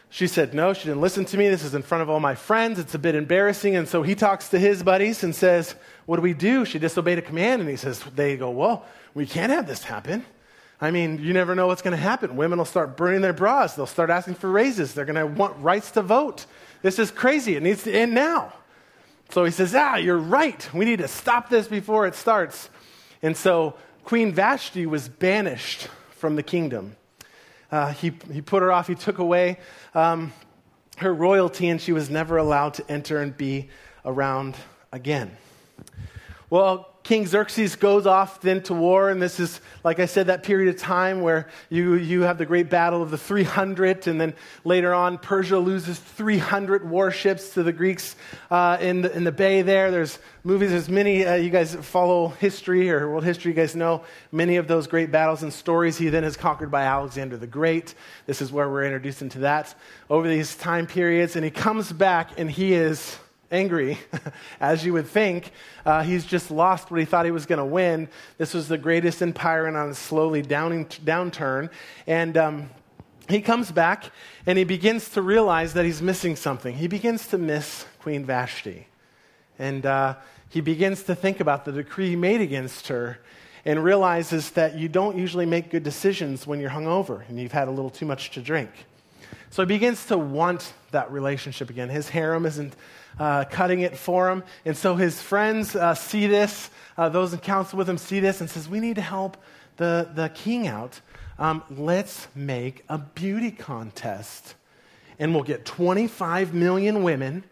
She 0.08 0.26
said, 0.26 0.54
no, 0.54 0.72
she 0.72 0.84
didn't 0.84 1.00
listen 1.00 1.24
to 1.26 1.36
me. 1.36 1.48
This 1.48 1.64
is 1.64 1.74
in 1.74 1.82
front 1.82 2.02
of 2.02 2.08
all 2.08 2.20
my 2.20 2.34
friends. 2.34 2.78
It's 2.78 2.94
a 2.94 2.98
bit 2.98 3.14
embarrassing. 3.14 3.76
And 3.76 3.88
so 3.88 4.02
he 4.02 4.14
talks 4.14 4.48
to 4.50 4.58
his 4.58 4.82
buddies 4.82 5.22
and 5.24 5.34
says, 5.34 5.74
what 6.06 6.16
do 6.16 6.22
we 6.22 6.32
do? 6.32 6.64
She 6.64 6.78
disobeyed 6.78 7.18
a 7.18 7.22
command. 7.22 7.60
And 7.60 7.68
he 7.68 7.76
says, 7.76 8.00
they 8.14 8.36
go, 8.36 8.50
well, 8.50 8.86
we 9.14 9.26
can't 9.26 9.52
have 9.52 9.66
this 9.66 9.82
happen. 9.82 10.24
I 10.80 10.90
mean, 10.90 11.18
you 11.18 11.32
never 11.32 11.54
know 11.54 11.66
what's 11.66 11.82
going 11.82 11.96
to 11.96 12.02
happen. 12.02 12.36
Women 12.36 12.58
will 12.58 12.66
start 12.66 12.96
burning 12.96 13.20
their 13.20 13.32
bras. 13.32 13.74
They'll 13.74 13.86
start 13.86 14.10
asking 14.10 14.34
for 14.34 14.50
raises. 14.50 14.94
They're 14.94 15.06
going 15.06 15.16
to 15.16 15.26
want 15.26 15.56
rights 15.58 15.90
to 15.92 16.02
vote. 16.02 16.46
This 16.82 16.98
is 16.98 17.10
crazy. 17.10 17.56
It 17.56 17.62
needs 17.62 17.82
to 17.84 17.92
end 17.92 18.14
now. 18.14 18.52
So 19.30 19.44
he 19.44 19.50
says, 19.50 19.74
Ah, 19.74 19.96
you're 19.96 20.18
right. 20.18 20.72
We 20.72 20.84
need 20.84 20.98
to 20.98 21.08
stop 21.08 21.48
this 21.48 21.66
before 21.66 22.06
it 22.06 22.14
starts. 22.14 22.70
And 23.22 23.36
so 23.36 23.74
Queen 24.06 24.32
Vashti 24.32 24.86
was 24.86 25.08
banished 25.08 25.88
from 26.10 26.36
the 26.36 26.42
kingdom. 26.44 26.94
Uh, 27.72 27.92
he, 27.92 28.12
he 28.32 28.40
put 28.40 28.62
her 28.62 28.70
off, 28.70 28.86
he 28.86 28.94
took 28.94 29.18
away 29.18 29.58
um, 29.94 30.32
her 30.98 31.12
royalty, 31.12 31.68
and 31.68 31.80
she 31.80 31.90
was 31.90 32.08
never 32.08 32.36
allowed 32.36 32.72
to 32.74 32.88
enter 32.88 33.20
and 33.20 33.36
be 33.36 33.68
around 34.04 34.54
again. 34.92 35.36
Well, 36.50 36.95
King 37.06 37.24
Xerxes 37.24 37.76
goes 37.76 38.04
off 38.04 38.40
then 38.40 38.64
to 38.64 38.74
war, 38.74 39.10
and 39.10 39.22
this 39.22 39.38
is, 39.38 39.60
like 39.84 40.00
I 40.00 40.06
said, 40.06 40.26
that 40.26 40.42
period 40.42 40.74
of 40.74 40.80
time 40.80 41.20
where 41.20 41.46
you, 41.70 41.94
you 41.94 42.22
have 42.22 42.36
the 42.36 42.44
great 42.44 42.68
battle 42.68 43.00
of 43.00 43.12
the 43.12 43.16
300, 43.16 44.08
and 44.08 44.20
then 44.20 44.34
later 44.64 44.92
on, 44.92 45.16
Persia 45.18 45.56
loses 45.56 46.00
300 46.00 46.90
warships 46.90 47.50
to 47.50 47.62
the 47.62 47.72
Greeks 47.72 48.16
uh, 48.50 48.78
in, 48.80 49.02
the, 49.02 49.16
in 49.16 49.22
the 49.22 49.30
bay 49.30 49.62
there. 49.62 49.92
There's 49.92 50.18
movies, 50.42 50.70
there's 50.70 50.88
many, 50.88 51.24
uh, 51.24 51.36
you 51.36 51.50
guys 51.50 51.76
follow 51.76 52.26
history 52.26 52.90
or 52.90 53.08
world 53.08 53.22
history, 53.22 53.52
you 53.52 53.56
guys 53.56 53.76
know 53.76 54.02
many 54.32 54.56
of 54.56 54.66
those 54.66 54.88
great 54.88 55.12
battles 55.12 55.44
and 55.44 55.52
stories. 55.52 55.96
He 55.96 56.08
then 56.08 56.24
is 56.24 56.36
conquered 56.36 56.72
by 56.72 56.82
Alexander 56.82 57.36
the 57.36 57.46
Great. 57.46 57.94
This 58.26 58.42
is 58.42 58.50
where 58.50 58.68
we're 58.68 58.82
introduced 58.82 59.22
into 59.22 59.38
that 59.38 59.72
over 60.10 60.26
these 60.26 60.56
time 60.56 60.88
periods, 60.88 61.36
and 61.36 61.44
he 61.44 61.52
comes 61.52 61.92
back, 61.92 62.30
and 62.36 62.50
he 62.50 62.74
is 62.74 63.16
angry, 63.50 63.98
as 64.60 64.84
you 64.84 64.92
would 64.92 65.06
think. 65.06 65.50
Uh, 65.84 66.02
he's 66.02 66.24
just 66.24 66.50
lost 66.50 66.90
what 66.90 67.00
he 67.00 67.06
thought 67.06 67.24
he 67.24 67.30
was 67.30 67.46
going 67.46 67.58
to 67.58 67.64
win. 67.64 68.08
This 68.38 68.54
was 68.54 68.68
the 68.68 68.78
greatest 68.78 69.22
empire 69.22 69.66
and 69.66 69.76
on 69.76 69.90
a 69.90 69.94
slowly 69.94 70.42
downing, 70.42 70.86
downturn. 70.86 71.70
And 72.06 72.36
um, 72.36 72.70
he 73.28 73.40
comes 73.40 73.70
back 73.70 74.10
and 74.46 74.58
he 74.58 74.64
begins 74.64 75.08
to 75.10 75.22
realize 75.22 75.74
that 75.74 75.84
he's 75.84 76.02
missing 76.02 76.36
something. 76.36 76.74
He 76.74 76.88
begins 76.88 77.28
to 77.28 77.38
miss 77.38 77.86
Queen 78.00 78.24
Vashti. 78.24 78.86
And 79.58 79.86
uh, 79.86 80.16
he 80.48 80.60
begins 80.60 81.04
to 81.04 81.14
think 81.14 81.40
about 81.40 81.64
the 81.64 81.72
decree 81.72 82.10
he 82.10 82.16
made 82.16 82.40
against 82.40 82.88
her 82.88 83.18
and 83.64 83.82
realizes 83.82 84.50
that 84.50 84.76
you 84.76 84.88
don't 84.88 85.18
usually 85.18 85.46
make 85.46 85.70
good 85.70 85.82
decisions 85.82 86.46
when 86.46 86.60
you're 86.60 86.70
hungover 86.70 87.28
and 87.28 87.40
you've 87.40 87.52
had 87.52 87.66
a 87.66 87.70
little 87.70 87.90
too 87.90 88.06
much 88.06 88.30
to 88.30 88.40
drink. 88.40 88.70
So 89.50 89.62
he 89.62 89.66
begins 89.66 90.06
to 90.06 90.18
want 90.18 90.72
that 90.92 91.10
relationship 91.10 91.70
again. 91.70 91.88
His 91.88 92.08
harem 92.08 92.46
isn't 92.46 92.74
uh, 93.18 93.44
cutting 93.44 93.80
it 93.80 93.96
for 93.96 94.30
him. 94.30 94.42
And 94.64 94.76
so 94.76 94.96
his 94.96 95.20
friends 95.20 95.74
uh, 95.74 95.94
see 95.94 96.26
this, 96.26 96.70
uh, 96.96 97.08
those 97.08 97.32
in 97.32 97.38
council 97.40 97.78
with 97.78 97.88
him 97.88 97.98
see 97.98 98.20
this, 98.20 98.40
and 98.40 98.50
says, 98.50 98.68
We 98.68 98.80
need 98.80 98.96
to 98.96 99.02
help 99.02 99.36
the, 99.76 100.10
the 100.14 100.28
king 100.30 100.66
out. 100.66 101.00
Um, 101.38 101.62
let's 101.70 102.28
make 102.34 102.84
a 102.88 102.98
beauty 102.98 103.50
contest. 103.50 104.54
And 105.18 105.34
we'll 105.34 105.44
get 105.44 105.64
25 105.64 106.52
million 106.52 107.02
women, 107.02 107.44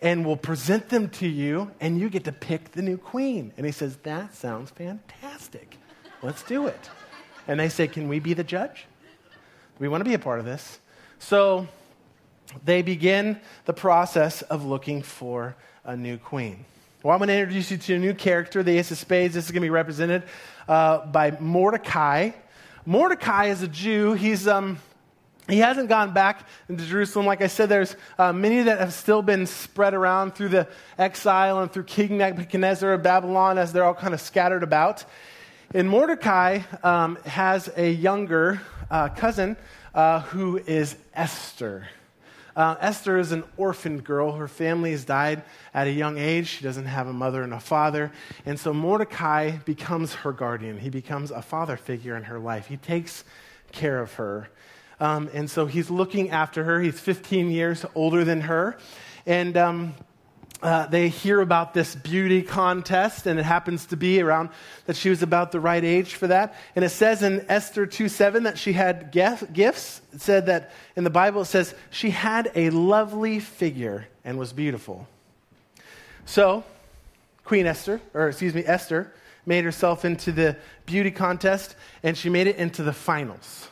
and 0.00 0.26
we'll 0.26 0.36
present 0.36 0.90
them 0.90 1.08
to 1.10 1.26
you, 1.26 1.70
and 1.80 1.98
you 1.98 2.10
get 2.10 2.24
to 2.24 2.32
pick 2.32 2.72
the 2.72 2.82
new 2.82 2.98
queen. 2.98 3.52
And 3.56 3.64
he 3.64 3.72
says, 3.72 3.96
That 4.02 4.34
sounds 4.34 4.70
fantastic. 4.70 5.78
Let's 6.22 6.42
do 6.42 6.66
it. 6.66 6.90
And 7.46 7.58
they 7.58 7.68
say, 7.68 7.88
Can 7.88 8.08
we 8.08 8.18
be 8.18 8.34
the 8.34 8.44
judge? 8.44 8.86
We 9.78 9.88
want 9.88 10.00
to 10.00 10.08
be 10.08 10.14
a 10.14 10.18
part 10.18 10.40
of 10.40 10.44
this. 10.44 10.80
So 11.18 11.68
they 12.64 12.82
begin 12.82 13.40
the 13.66 13.72
process 13.72 14.42
of 14.42 14.64
looking 14.64 15.02
for 15.02 15.56
a 15.84 15.96
new 15.96 16.16
queen. 16.18 16.64
Well, 17.02 17.12
I'm 17.12 17.18
going 17.18 17.28
to 17.28 17.34
introduce 17.34 17.70
you 17.70 17.76
to 17.78 17.94
a 17.94 17.98
new 17.98 18.14
character, 18.14 18.62
the 18.62 18.76
Ace 18.78 18.90
of 18.90 18.98
Spades. 18.98 19.34
This 19.34 19.44
is 19.44 19.50
going 19.52 19.62
to 19.62 19.66
be 19.66 19.70
represented 19.70 20.24
uh, 20.66 21.06
by 21.06 21.36
Mordecai. 21.38 22.30
Mordecai 22.84 23.46
is 23.46 23.62
a 23.62 23.68
Jew. 23.68 24.14
He's, 24.14 24.48
um, 24.48 24.78
he 25.48 25.58
hasn't 25.58 25.88
gone 25.88 26.12
back 26.12 26.48
into 26.68 26.84
Jerusalem. 26.84 27.24
Like 27.24 27.40
I 27.40 27.46
said, 27.46 27.68
there's 27.68 27.94
uh, 28.18 28.32
many 28.32 28.62
that 28.62 28.80
have 28.80 28.92
still 28.92 29.22
been 29.22 29.46
spread 29.46 29.94
around 29.94 30.34
through 30.34 30.48
the 30.48 30.68
exile 30.98 31.60
and 31.60 31.72
through 31.72 31.84
King 31.84 32.18
Nebuchadnezzar 32.18 32.94
of 32.94 33.02
Babylon 33.02 33.58
as 33.58 33.72
they're 33.72 33.84
all 33.84 33.94
kind 33.94 34.12
of 34.14 34.20
scattered 34.20 34.62
about. 34.62 35.04
And 35.74 35.88
Mordecai 35.88 36.60
um, 36.82 37.16
has 37.26 37.70
a 37.76 37.90
younger 37.90 38.60
uh, 38.90 39.10
cousin 39.10 39.56
uh, 39.94 40.20
who 40.20 40.58
is 40.58 40.96
Esther. 41.14 41.88
Uh, 42.58 42.74
Esther 42.80 43.18
is 43.18 43.30
an 43.30 43.44
orphaned 43.56 44.02
girl. 44.02 44.32
Her 44.32 44.48
family 44.48 44.90
has 44.90 45.04
died 45.04 45.44
at 45.72 45.86
a 45.86 45.92
young 45.92 46.18
age. 46.18 46.48
She 46.48 46.64
doesn't 46.64 46.86
have 46.86 47.06
a 47.06 47.12
mother 47.12 47.44
and 47.44 47.54
a 47.54 47.60
father. 47.60 48.10
And 48.44 48.58
so 48.58 48.74
Mordecai 48.74 49.58
becomes 49.58 50.12
her 50.14 50.32
guardian. 50.32 50.76
He 50.76 50.90
becomes 50.90 51.30
a 51.30 51.40
father 51.40 51.76
figure 51.76 52.16
in 52.16 52.24
her 52.24 52.40
life. 52.40 52.66
He 52.66 52.76
takes 52.76 53.22
care 53.70 54.00
of 54.00 54.14
her. 54.14 54.48
Um, 54.98 55.30
and 55.32 55.48
so 55.48 55.66
he's 55.66 55.88
looking 55.88 56.30
after 56.30 56.64
her. 56.64 56.80
He's 56.80 56.98
15 56.98 57.48
years 57.48 57.86
older 57.94 58.24
than 58.24 58.40
her. 58.40 58.76
And. 59.24 59.56
Um, 59.56 59.94
uh, 60.60 60.86
they 60.86 61.08
hear 61.08 61.40
about 61.40 61.72
this 61.72 61.94
beauty 61.94 62.42
contest, 62.42 63.26
and 63.26 63.38
it 63.38 63.44
happens 63.44 63.86
to 63.86 63.96
be 63.96 64.20
around 64.20 64.48
that 64.86 64.96
she 64.96 65.08
was 65.08 65.22
about 65.22 65.52
the 65.52 65.60
right 65.60 65.84
age 65.84 66.14
for 66.14 66.26
that. 66.26 66.56
And 66.74 66.84
it 66.84 66.88
says 66.88 67.22
in 67.22 67.46
Esther 67.48 67.86
2 67.86 68.08
7 68.08 68.42
that 68.42 68.58
she 68.58 68.72
had 68.72 69.12
gifts. 69.12 70.00
It 70.12 70.20
said 70.20 70.46
that 70.46 70.72
in 70.96 71.04
the 71.04 71.10
Bible, 71.10 71.42
it 71.42 71.46
says 71.46 71.74
she 71.90 72.10
had 72.10 72.50
a 72.56 72.70
lovely 72.70 73.38
figure 73.38 74.08
and 74.24 74.38
was 74.38 74.52
beautiful. 74.52 75.06
So, 76.26 76.64
Queen 77.44 77.66
Esther, 77.66 78.00
or 78.12 78.28
excuse 78.28 78.54
me, 78.54 78.64
Esther, 78.64 79.12
made 79.46 79.64
herself 79.64 80.04
into 80.04 80.32
the 80.32 80.56
beauty 80.86 81.10
contest, 81.10 81.76
and 82.02 82.16
she 82.16 82.28
made 82.28 82.46
it 82.46 82.56
into 82.56 82.82
the 82.82 82.92
finals 82.92 83.68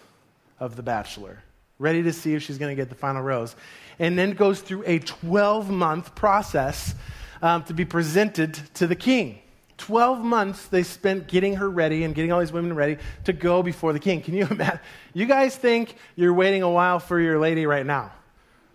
of 0.58 0.76
The 0.76 0.82
Bachelor, 0.82 1.42
ready 1.78 2.02
to 2.02 2.12
see 2.12 2.34
if 2.34 2.42
she's 2.42 2.58
going 2.58 2.74
to 2.74 2.80
get 2.80 2.88
the 2.88 2.94
final 2.94 3.22
rose 3.22 3.54
and 3.98 4.18
then 4.18 4.32
goes 4.32 4.60
through 4.60 4.84
a 4.86 4.98
12 4.98 5.70
month 5.70 6.14
process 6.14 6.94
um, 7.42 7.62
to 7.64 7.74
be 7.74 7.84
presented 7.84 8.54
to 8.74 8.86
the 8.86 8.96
king. 8.96 9.38
12 9.78 10.20
months 10.20 10.66
they 10.68 10.82
spent 10.82 11.28
getting 11.28 11.56
her 11.56 11.68
ready 11.68 12.04
and 12.04 12.14
getting 12.14 12.32
all 12.32 12.40
these 12.40 12.52
women 12.52 12.74
ready 12.74 12.96
to 13.24 13.32
go 13.32 13.62
before 13.62 13.92
the 13.92 13.98
king. 13.98 14.22
Can 14.22 14.34
you 14.34 14.46
imagine? 14.50 14.80
You 15.12 15.26
guys 15.26 15.56
think 15.56 15.96
you're 16.14 16.34
waiting 16.34 16.62
a 16.62 16.70
while 16.70 16.98
for 16.98 17.20
your 17.20 17.38
lady 17.38 17.66
right 17.66 17.84
now? 17.84 18.12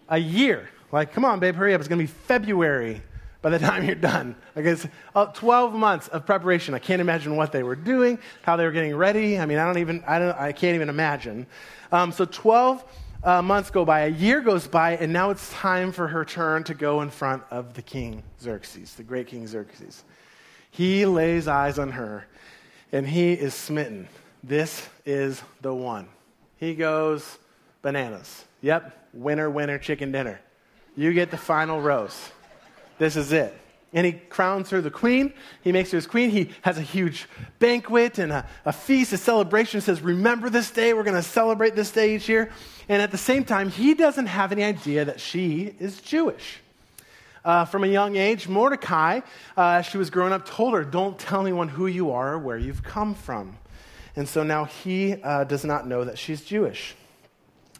A 0.09 0.17
year. 0.17 0.69
Like, 0.91 1.13
come 1.13 1.23
on, 1.23 1.39
babe, 1.39 1.55
hurry 1.55 1.73
up. 1.73 1.79
It's 1.79 1.87
going 1.87 1.99
to 1.99 2.03
be 2.03 2.19
February 2.27 3.01
by 3.41 3.49
the 3.49 3.59
time 3.67 3.85
you're 3.85 3.95
done. 3.95 4.35
Like 4.55 4.65
it's 4.65 4.87
uh, 5.15 5.25
12 5.27 5.73
months 5.73 6.07
of 6.09 6.25
preparation. 6.25 6.73
I 6.73 6.79
can't 6.79 7.01
imagine 7.01 7.35
what 7.35 7.51
they 7.51 7.63
were 7.63 7.75
doing, 7.75 8.19
how 8.41 8.55
they 8.55 8.65
were 8.65 8.71
getting 8.71 8.95
ready. 8.95 9.39
I 9.39 9.45
mean, 9.45 9.57
I 9.57 9.65
don't 9.65 9.79
even, 9.79 10.03
I, 10.07 10.19
don't, 10.19 10.37
I 10.37 10.51
can't 10.51 10.75
even 10.75 10.89
imagine. 10.89 11.47
Um, 11.91 12.11
so 12.11 12.25
12 12.25 12.83
uh, 13.23 13.41
months 13.41 13.69
go 13.69 13.85
by, 13.85 14.01
a 14.01 14.09
year 14.09 14.41
goes 14.41 14.67
by, 14.67 14.97
and 14.97 15.13
now 15.13 15.29
it's 15.29 15.51
time 15.53 15.91
for 15.91 16.07
her 16.07 16.25
turn 16.25 16.63
to 16.63 16.73
go 16.73 17.01
in 17.01 17.09
front 17.09 17.43
of 17.51 17.73
the 17.73 17.81
king 17.81 18.23
Xerxes, 18.41 18.95
the 18.95 19.03
great 19.03 19.27
king 19.27 19.45
Xerxes. 19.45 20.03
He 20.71 21.05
lays 21.05 21.47
eyes 21.47 21.77
on 21.77 21.91
her, 21.91 22.25
and 22.91 23.07
he 23.07 23.33
is 23.33 23.53
smitten. 23.53 24.07
This 24.43 24.87
is 25.05 25.43
the 25.61 25.73
one. 25.73 26.07
He 26.57 26.73
goes 26.73 27.37
bananas. 27.81 28.45
Yep, 28.61 29.09
winner, 29.13 29.49
winner, 29.49 29.77
chicken 29.77 30.11
dinner. 30.11 30.39
You 30.95 31.13
get 31.13 31.29
the 31.29 31.37
final 31.37 31.81
rose. 31.81 32.31
This 33.01 33.15
is 33.15 33.31
it 33.33 33.57
and 33.93 34.05
he 34.05 34.13
crowns 34.13 34.69
her 34.69 34.79
the 34.81 34.91
queen. 34.91 35.33
He 35.63 35.71
makes 35.71 35.91
her 35.91 35.97
his 35.97 36.07
queen. 36.07 36.29
He 36.29 36.51
has 36.61 36.77
a 36.77 36.81
huge 36.81 37.27
banquet 37.59 38.19
and 38.19 38.31
a, 38.31 38.47
a 38.63 38.71
feast, 38.71 39.11
a 39.11 39.17
celebration. 39.17 39.79
He 39.79 39.85
says, 39.85 40.01
Remember 40.01 40.49
this 40.49 40.71
day. 40.71 40.93
We're 40.93 41.03
going 41.03 41.15
to 41.15 41.21
celebrate 41.21 41.75
this 41.75 41.91
day 41.91 42.15
each 42.15 42.29
year. 42.29 42.51
And 42.87 43.01
at 43.01 43.11
the 43.11 43.17
same 43.17 43.43
time, 43.43 43.69
he 43.69 43.93
doesn't 43.93 44.27
have 44.27 44.51
any 44.51 44.63
idea 44.63 45.05
that 45.05 45.19
she 45.19 45.75
is 45.79 45.99
Jewish. 45.99 46.59
Uh, 47.43 47.65
from 47.65 47.83
a 47.83 47.87
young 47.87 48.15
age, 48.15 48.47
Mordecai, 48.47 49.21
uh, 49.57 49.61
as 49.61 49.87
she 49.87 49.97
was 49.97 50.09
growing 50.09 50.31
up, 50.31 50.45
told 50.45 50.73
her, 50.73 50.85
Don't 50.85 51.19
tell 51.19 51.41
anyone 51.41 51.67
who 51.67 51.87
you 51.87 52.11
are 52.11 52.33
or 52.33 52.39
where 52.39 52.57
you've 52.57 52.83
come 52.83 53.13
from. 53.13 53.57
And 54.15 54.27
so 54.27 54.43
now 54.43 54.65
he 54.65 55.13
uh, 55.21 55.43
does 55.45 55.65
not 55.65 55.87
know 55.87 56.05
that 56.05 56.17
she's 56.17 56.43
Jewish. 56.43 56.95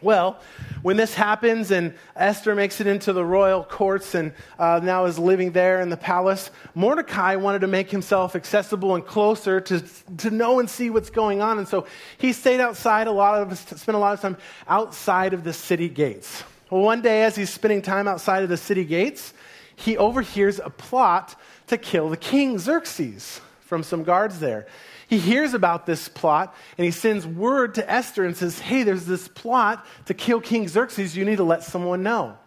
Well, 0.02 0.40
when 0.82 0.98
this 0.98 1.14
happens 1.14 1.70
and 1.70 1.94
Esther 2.16 2.56
makes 2.56 2.82
it 2.82 2.88
into 2.88 3.14
the 3.14 3.24
royal 3.24 3.64
courts 3.64 4.16
and 4.16 4.34
uh, 4.58 4.80
now 4.82 5.06
is 5.06 5.20
living 5.20 5.52
there 5.52 5.80
in 5.82 5.90
the 5.90 5.98
palace, 5.98 6.50
Mordecai 6.74 7.36
wanted 7.36 7.62
to 7.62 7.68
make 7.68 7.92
himself 7.92 8.36
accessible 8.36 8.96
and 8.96 9.06
closer 9.06 9.62
to, 9.62 9.80
to 10.18 10.32
know 10.32 10.60
and 10.60 10.68
see 10.68 10.90
what's 10.90 11.12
going 11.12 11.42
on. 11.42 11.60
And 11.60 11.68
so 11.68 11.86
he 12.18 12.34
stayed 12.34 12.60
outside 12.60 13.06
a 13.06 13.12
lot 13.12 13.42
of, 13.42 13.56
spent 13.58 13.96
a 13.96 14.00
lot 14.00 14.16
of 14.16 14.22
time 14.22 14.38
outside 14.68 15.34
of 15.34 15.44
the 15.44 15.54
city 15.54 15.88
gates. 15.88 16.44
Well, 16.72 16.82
one 16.82 17.04
day 17.04 17.24
as 17.24 17.36
he's 17.36 17.52
spending 17.52 17.84
time 17.84 18.08
outside 18.08 18.42
of 18.42 18.50
the 18.50 18.58
city 18.58 18.86
gates, 18.86 19.36
he 19.76 19.98
overhears 19.98 20.60
a 20.60 20.72
plot 20.72 21.40
to 21.68 21.78
kill 21.78 22.10
the 22.10 22.18
king 22.18 22.58
Xerxes 22.58 23.40
from 23.60 23.84
some 23.84 24.04
guards 24.04 24.40
there 24.40 24.66
he 25.12 25.20
hears 25.20 25.54
about 25.54 25.86
this 25.86 26.08
plot 26.08 26.56
and 26.78 26.86
he 26.86 26.92
sends 26.92 27.28
word 27.28 27.76
to 27.76 27.92
Esther 27.92 28.24
and 28.24 28.36
says, 28.36 28.60
Hey, 28.60 28.84
there's 28.84 29.06
this 29.06 29.28
plot 29.28 29.86
to 30.06 30.14
kill 30.14 30.40
King 30.40 30.70
Xerxes. 30.70 31.18
You 31.18 31.26
need 31.26 31.36
to 31.36 31.44
let 31.44 31.66
someone 31.66 32.02
know. 32.02 32.38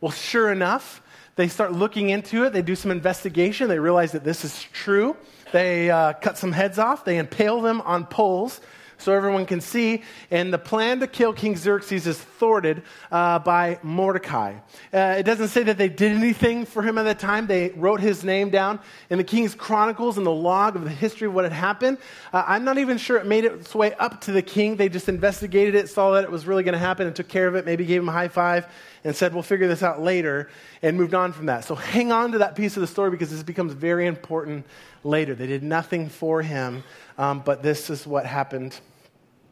Well, 0.00 0.10
sure 0.10 0.50
enough, 0.50 1.00
they 1.36 1.46
start 1.46 1.70
looking 1.70 2.10
into 2.10 2.42
it. 2.42 2.52
They 2.52 2.60
do 2.60 2.74
some 2.74 2.90
investigation. 2.90 3.68
They 3.68 3.78
realize 3.78 4.10
that 4.12 4.24
this 4.24 4.44
is 4.44 4.60
true. 4.72 5.16
They 5.52 5.92
uh, 5.92 6.14
cut 6.14 6.36
some 6.36 6.50
heads 6.50 6.76
off. 6.76 7.04
They 7.04 7.18
impale 7.18 7.60
them 7.60 7.80
on 7.82 8.04
poles 8.04 8.60
so 8.98 9.12
everyone 9.12 9.46
can 9.46 9.60
see. 9.60 10.02
And 10.30 10.52
the 10.52 10.58
plan 10.58 11.00
to 11.00 11.06
kill 11.06 11.32
King 11.32 11.56
Xerxes 11.56 12.06
is 12.06 12.18
thwarted 12.18 12.82
uh, 13.10 13.38
by 13.38 13.78
Mordecai. 13.82 14.56
Uh, 14.92 15.16
it 15.18 15.22
doesn't 15.22 15.48
say 15.48 15.62
that 15.62 15.78
they 15.78 15.88
did 15.88 16.12
anything 16.12 16.66
for 16.66 16.82
him 16.82 16.98
at 16.98 17.04
the 17.04 17.14
time. 17.14 17.46
They 17.46 17.70
wrote 17.70 18.00
his 18.00 18.24
name 18.24 18.50
down 18.50 18.80
in 19.10 19.18
the 19.18 19.24
King's 19.24 19.54
Chronicles 19.54 20.18
and 20.18 20.26
the 20.26 20.30
log 20.30 20.76
of 20.76 20.84
the 20.84 20.90
history 20.90 21.26
of 21.26 21.34
what 21.34 21.44
had 21.44 21.52
happened. 21.52 21.98
Uh, 22.32 22.44
I'm 22.46 22.64
not 22.64 22.78
even 22.78 22.98
sure 22.98 23.16
it 23.16 23.26
made 23.26 23.44
its 23.44 23.74
way 23.74 23.94
up 23.94 24.20
to 24.22 24.32
the 24.32 24.42
king. 24.42 24.76
They 24.76 24.88
just 24.88 25.08
investigated 25.08 25.74
it, 25.74 25.88
saw 25.88 26.12
that 26.12 26.24
it 26.24 26.30
was 26.30 26.46
really 26.46 26.62
going 26.62 26.74
to 26.74 26.78
happen, 26.78 27.06
and 27.06 27.14
took 27.14 27.28
care 27.28 27.48
of 27.48 27.54
it, 27.54 27.64
maybe 27.64 27.84
gave 27.84 28.02
him 28.02 28.08
a 28.08 28.12
high 28.12 28.28
five, 28.28 28.66
and 29.04 29.14
said, 29.14 29.32
We'll 29.32 29.42
figure 29.42 29.68
this 29.68 29.82
out 29.82 30.02
later, 30.02 30.48
and 30.82 30.96
moved 30.96 31.14
on 31.14 31.32
from 31.32 31.46
that. 31.46 31.64
So 31.64 31.74
hang 31.74 32.12
on 32.12 32.32
to 32.32 32.38
that 32.38 32.56
piece 32.56 32.76
of 32.76 32.80
the 32.80 32.86
story 32.86 33.10
because 33.10 33.30
this 33.30 33.42
becomes 33.42 33.72
very 33.72 34.06
important 34.06 34.66
later. 35.04 35.34
They 35.34 35.46
did 35.46 35.62
nothing 35.62 36.08
for 36.08 36.42
him, 36.42 36.82
um, 37.16 37.40
but 37.40 37.62
this 37.62 37.90
is 37.90 38.06
what 38.06 38.26
happened 38.26 38.78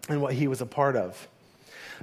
and 0.08 0.20
what 0.20 0.34
he 0.34 0.48
was 0.48 0.60
a 0.60 0.66
part 0.66 0.96
of. 0.96 1.28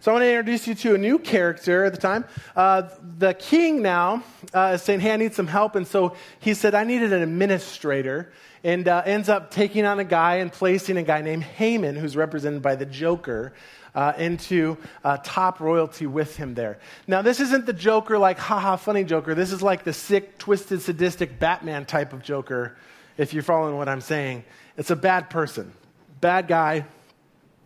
So 0.01 0.11
I 0.11 0.15
want 0.15 0.23
to 0.23 0.29
introduce 0.29 0.67
you 0.67 0.75
to 0.75 0.95
a 0.95 0.97
new 0.97 1.19
character 1.19 1.85
at 1.85 1.93
the 1.93 1.99
time. 1.99 2.25
Uh, 2.55 2.89
the 3.17 3.33
king 3.33 3.81
now 3.81 4.23
uh, 4.53 4.71
is 4.75 4.81
saying, 4.81 5.01
Hey, 5.01 5.13
I 5.13 5.17
need 5.17 5.33
some 5.33 5.47
help. 5.47 5.75
And 5.75 5.87
so 5.87 6.15
he 6.39 6.53
said, 6.55 6.73
I 6.73 6.83
needed 6.83 7.13
an 7.13 7.21
administrator. 7.21 8.31
And 8.65 8.87
uh, 8.87 9.03
ends 9.05 9.27
up 9.27 9.51
taking 9.51 9.85
on 9.85 9.99
a 9.99 10.05
guy 10.05 10.35
and 10.35 10.51
placing 10.51 10.95
a 10.95 11.03
guy 11.03 11.21
named 11.21 11.43
Haman, 11.43 11.97
who's 11.97 12.15
represented 12.15 12.61
by 12.61 12.75
the 12.75 12.85
Joker, 12.85 13.51
uh, 13.93 14.13
into 14.17 14.77
uh, 15.03 15.17
top 15.23 15.59
royalty 15.59 16.07
with 16.07 16.35
him 16.37 16.53
there. 16.53 16.79
Now, 17.05 17.21
this 17.21 17.39
isn't 17.39 17.65
the 17.65 17.73
Joker 17.73 18.17
like, 18.17 18.39
haha, 18.39 18.77
funny 18.77 19.03
Joker. 19.03 19.35
This 19.35 19.51
is 19.51 19.61
like 19.61 19.83
the 19.83 19.93
sick, 19.93 20.37
twisted, 20.37 20.81
sadistic 20.81 21.39
Batman 21.39 21.85
type 21.85 22.13
of 22.13 22.23
Joker, 22.23 22.77
if 23.17 23.33
you're 23.33 23.43
following 23.43 23.77
what 23.77 23.89
I'm 23.89 24.01
saying. 24.01 24.43
It's 24.77 24.91
a 24.91 24.95
bad 24.95 25.29
person, 25.29 25.73
bad 26.21 26.47
guy, 26.47 26.85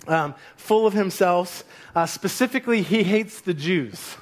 um, 0.08 0.36
full 0.56 0.86
of 0.88 0.94
himself. 0.94 1.64
Uh, 1.96 2.06
specifically, 2.06 2.82
he 2.82 3.04
hates 3.04 3.42
the 3.42 3.54
Jews. 3.54 4.18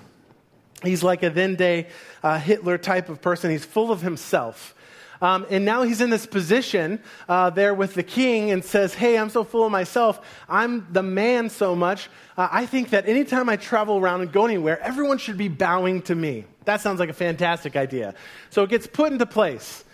He's 0.84 1.04
like 1.04 1.24
a 1.24 1.30
then 1.30 1.56
day 1.56 1.88
uh, 2.24 2.40
Hitler 2.40 2.78
type 2.78 3.10
of 3.10 3.22
person. 3.22 3.52
He's 3.52 3.66
full 3.66 3.92
of 3.92 4.02
himself. 4.02 4.76
Um, 5.22 5.46
and 5.50 5.64
now 5.64 5.84
he's 5.84 6.02
in 6.02 6.10
this 6.10 6.26
position 6.26 7.00
uh, 7.30 7.50
there 7.50 7.74
with 7.74 7.94
the 7.94 8.04
king 8.04 8.52
and 8.52 8.64
says, 8.64 8.94
Hey, 8.94 9.18
I'm 9.18 9.30
so 9.30 9.44
full 9.44 9.66
of 9.66 9.72
myself. 9.72 10.20
I'm 10.50 10.86
the 10.92 11.04
man 11.04 11.50
so 11.50 11.76
much. 11.76 12.10
Uh, 12.38 12.50
I 12.52 12.66
think 12.66 12.90
that 12.90 13.08
anytime 13.08 13.48
I 13.48 13.56
travel 13.56 13.98
around 13.98 14.22
and 14.22 14.32
go 14.32 14.46
anywhere, 14.46 14.80
everyone 14.82 15.18
should 15.18 15.38
be 15.38 15.48
bowing 15.48 16.02
to 16.04 16.16
me. 16.16 16.46
That 16.66 16.82
sounds 16.82 17.00
like 17.00 17.10
a 17.10 17.14
fantastic 17.14 17.78
idea. 17.78 18.14
So 18.50 18.64
it 18.64 18.70
gets 18.70 18.88
put 18.88 19.14
into 19.14 19.26
place 19.26 19.85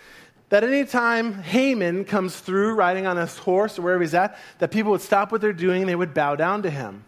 that 0.52 0.64
anytime 0.64 1.32
Haman 1.32 2.04
comes 2.04 2.38
through 2.38 2.74
riding 2.74 3.06
on 3.06 3.16
his 3.16 3.38
horse 3.38 3.78
or 3.78 3.82
wherever 3.82 4.02
he's 4.02 4.12
at, 4.12 4.36
that 4.58 4.70
people 4.70 4.92
would 4.92 5.00
stop 5.00 5.32
what 5.32 5.40
they're 5.40 5.54
doing 5.54 5.80
and 5.80 5.88
they 5.88 5.94
would 5.94 6.12
bow 6.12 6.36
down 6.36 6.64
to 6.64 6.68
him. 6.68 7.06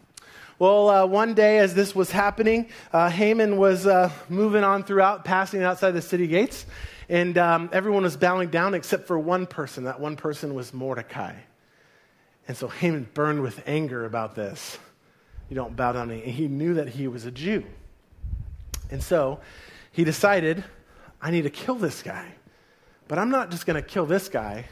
Well, 0.58 0.88
uh, 0.88 1.04
one 1.04 1.34
day 1.34 1.58
as 1.58 1.74
this 1.74 1.94
was 1.94 2.10
happening, 2.10 2.70
uh, 2.90 3.10
Haman 3.10 3.58
was 3.58 3.86
uh, 3.86 4.10
moving 4.30 4.64
on 4.64 4.82
throughout, 4.82 5.26
passing 5.26 5.62
outside 5.62 5.90
the 5.90 6.00
city 6.00 6.26
gates, 6.26 6.64
and 7.10 7.36
um, 7.36 7.68
everyone 7.70 8.04
was 8.04 8.16
bowing 8.16 8.48
down 8.48 8.72
except 8.72 9.06
for 9.06 9.18
one 9.18 9.44
person. 9.44 9.84
That 9.84 10.00
one 10.00 10.16
person 10.16 10.54
was 10.54 10.72
Mordecai. 10.72 11.34
And 12.48 12.56
so 12.56 12.68
Haman 12.68 13.10
burned 13.12 13.42
with 13.42 13.62
anger 13.66 14.06
about 14.06 14.34
this. 14.34 14.78
You 15.50 15.54
don't 15.54 15.76
bow 15.76 15.92
down. 15.92 16.08
to 16.08 16.14
me. 16.14 16.22
And 16.22 16.32
He 16.32 16.48
knew 16.48 16.72
that 16.72 16.88
he 16.88 17.08
was 17.08 17.26
a 17.26 17.30
Jew. 17.30 17.62
And 18.90 19.02
so 19.02 19.40
he 19.92 20.02
decided, 20.02 20.64
I 21.20 21.30
need 21.30 21.42
to 21.42 21.50
kill 21.50 21.74
this 21.74 22.02
guy. 22.02 22.36
But 23.08 23.18
I'm 23.18 23.30
not 23.30 23.50
just 23.50 23.66
going 23.66 23.82
to 23.82 23.86
kill 23.86 24.06
this 24.06 24.28
guy. 24.28 24.66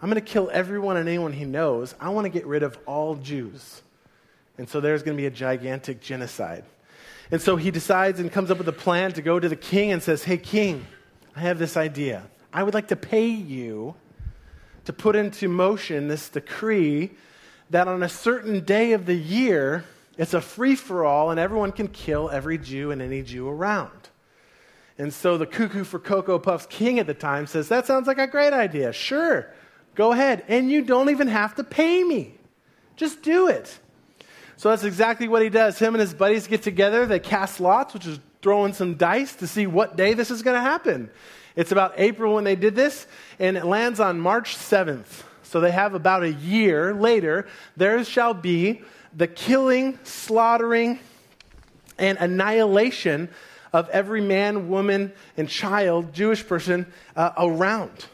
I'm 0.00 0.10
going 0.10 0.22
to 0.22 0.32
kill 0.32 0.50
everyone 0.52 0.96
and 0.96 1.08
anyone 1.08 1.32
he 1.32 1.44
knows. 1.44 1.94
I 2.00 2.10
want 2.10 2.24
to 2.24 2.28
get 2.28 2.46
rid 2.46 2.62
of 2.62 2.78
all 2.86 3.14
Jews. 3.14 3.82
And 4.58 4.68
so 4.68 4.80
there's 4.80 5.02
going 5.02 5.16
to 5.16 5.20
be 5.20 5.26
a 5.26 5.30
gigantic 5.30 6.00
genocide. 6.00 6.64
And 7.30 7.40
so 7.40 7.56
he 7.56 7.70
decides 7.70 8.20
and 8.20 8.30
comes 8.30 8.50
up 8.50 8.58
with 8.58 8.68
a 8.68 8.72
plan 8.72 9.12
to 9.14 9.22
go 9.22 9.40
to 9.40 9.48
the 9.48 9.56
king 9.56 9.92
and 9.92 10.02
says, 10.02 10.24
Hey, 10.24 10.36
king, 10.36 10.86
I 11.34 11.40
have 11.40 11.58
this 11.58 11.76
idea. 11.76 12.24
I 12.52 12.62
would 12.62 12.74
like 12.74 12.88
to 12.88 12.96
pay 12.96 13.26
you 13.26 13.94
to 14.84 14.92
put 14.92 15.16
into 15.16 15.48
motion 15.48 16.08
this 16.08 16.28
decree 16.28 17.10
that 17.70 17.88
on 17.88 18.02
a 18.02 18.08
certain 18.08 18.64
day 18.64 18.92
of 18.92 19.06
the 19.06 19.14
year, 19.14 19.84
It's 20.16 20.34
a 20.34 20.40
free 20.40 20.76
for 20.76 21.04
all, 21.04 21.30
and 21.30 21.40
everyone 21.40 21.72
can 21.72 21.88
kill 21.88 22.30
every 22.30 22.56
Jew 22.56 22.92
and 22.92 23.02
any 23.02 23.22
Jew 23.22 23.48
around. 23.48 24.03
And 24.96 25.12
so 25.12 25.36
the 25.36 25.46
cuckoo 25.46 25.84
for 25.84 25.98
Cocoa 25.98 26.38
Puffs 26.38 26.66
king 26.66 26.98
at 26.98 27.06
the 27.06 27.14
time 27.14 27.46
says, 27.46 27.68
That 27.68 27.86
sounds 27.86 28.06
like 28.06 28.18
a 28.18 28.26
great 28.26 28.52
idea. 28.52 28.92
Sure, 28.92 29.48
go 29.94 30.12
ahead. 30.12 30.44
And 30.48 30.70
you 30.70 30.82
don't 30.82 31.10
even 31.10 31.28
have 31.28 31.54
to 31.56 31.64
pay 31.64 32.04
me. 32.04 32.34
Just 32.96 33.22
do 33.22 33.48
it. 33.48 33.78
So 34.56 34.70
that's 34.70 34.84
exactly 34.84 35.26
what 35.26 35.42
he 35.42 35.48
does. 35.48 35.78
Him 35.78 35.94
and 35.94 36.00
his 36.00 36.14
buddies 36.14 36.46
get 36.46 36.62
together, 36.62 37.06
they 37.06 37.18
cast 37.18 37.58
lots, 37.58 37.92
which 37.92 38.06
is 38.06 38.20
throwing 38.40 38.72
some 38.72 38.94
dice 38.94 39.34
to 39.36 39.46
see 39.46 39.66
what 39.66 39.96
day 39.96 40.14
this 40.14 40.30
is 40.30 40.42
going 40.42 40.54
to 40.54 40.60
happen. 40.60 41.10
It's 41.56 41.72
about 41.72 41.94
April 41.96 42.34
when 42.34 42.44
they 42.44 42.56
did 42.56 42.76
this, 42.76 43.06
and 43.38 43.56
it 43.56 43.64
lands 43.64 44.00
on 44.00 44.20
March 44.20 44.56
7th. 44.56 45.24
So 45.42 45.60
they 45.60 45.70
have 45.70 45.94
about 45.94 46.22
a 46.22 46.32
year 46.32 46.94
later, 46.94 47.46
there 47.76 48.04
shall 48.04 48.34
be 48.34 48.82
the 49.16 49.26
killing, 49.26 49.98
slaughtering, 50.02 50.98
and 51.98 52.18
annihilation 52.18 53.28
of 53.74 53.90
every 53.90 54.20
man, 54.20 54.68
woman, 54.68 55.12
and 55.36 55.48
child, 55.48 56.14
Jewish 56.14 56.46
person 56.46 56.86
uh, 57.16 57.32
around. 57.36 58.06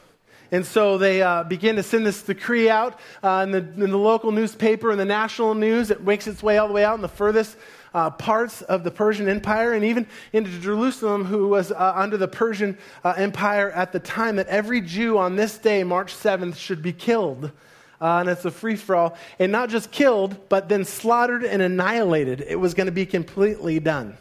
And 0.50 0.66
so 0.66 0.98
they 0.98 1.22
uh, 1.22 1.44
begin 1.44 1.76
to 1.76 1.82
send 1.82 2.04
this 2.04 2.22
decree 2.22 2.68
out 2.68 2.98
uh, 3.22 3.44
in, 3.44 3.52
the, 3.52 3.58
in, 3.58 3.90
the, 3.90 3.98
local 3.98 4.32
newspaper 4.32 4.90
and 4.90 4.98
the 4.98 5.04
national 5.04 5.54
news. 5.54 5.90
It 5.90 6.02
makes 6.02 6.26
its 6.26 6.42
way 6.42 6.58
all 6.58 6.66
the 6.66 6.74
way 6.74 6.82
out 6.82 6.96
in 6.96 7.02
the 7.02 7.08
furthest 7.08 7.56
uh, 7.92 8.10
parts 8.10 8.62
of 8.62 8.82
the 8.82 8.90
Persian 8.90 9.28
Empire 9.28 9.74
and 9.74 9.84
even 9.84 10.06
into 10.32 10.50
Jerusalem, 10.60 11.24
who 11.24 11.48
was 11.48 11.70
uh, 11.70 11.92
under 11.94 12.16
the 12.16 12.26
Persian 12.26 12.78
uh, 13.04 13.14
Empire 13.16 13.70
at 13.70 13.92
the 13.92 14.00
time, 14.00 14.36
that 14.36 14.48
every 14.48 14.80
Jew 14.80 15.18
on 15.18 15.36
this 15.36 15.58
day, 15.58 15.84
March 15.84 16.14
7th, 16.14 16.56
should 16.56 16.82
be 16.82 16.94
killed. 16.94 17.52
Uh, 18.00 18.20
and 18.20 18.30
it's 18.30 18.46
a 18.46 18.50
free 18.50 18.76
for 18.76 18.96
all. 18.96 19.18
And 19.38 19.52
not 19.52 19.68
just 19.68 19.92
killed, 19.92 20.48
but 20.48 20.70
then 20.70 20.86
slaughtered 20.86 21.44
and 21.44 21.60
annihilated. 21.60 22.40
It 22.40 22.56
was 22.56 22.72
going 22.72 22.86
to 22.86 22.92
be 22.92 23.04
completely 23.04 23.78
done. 23.78 24.16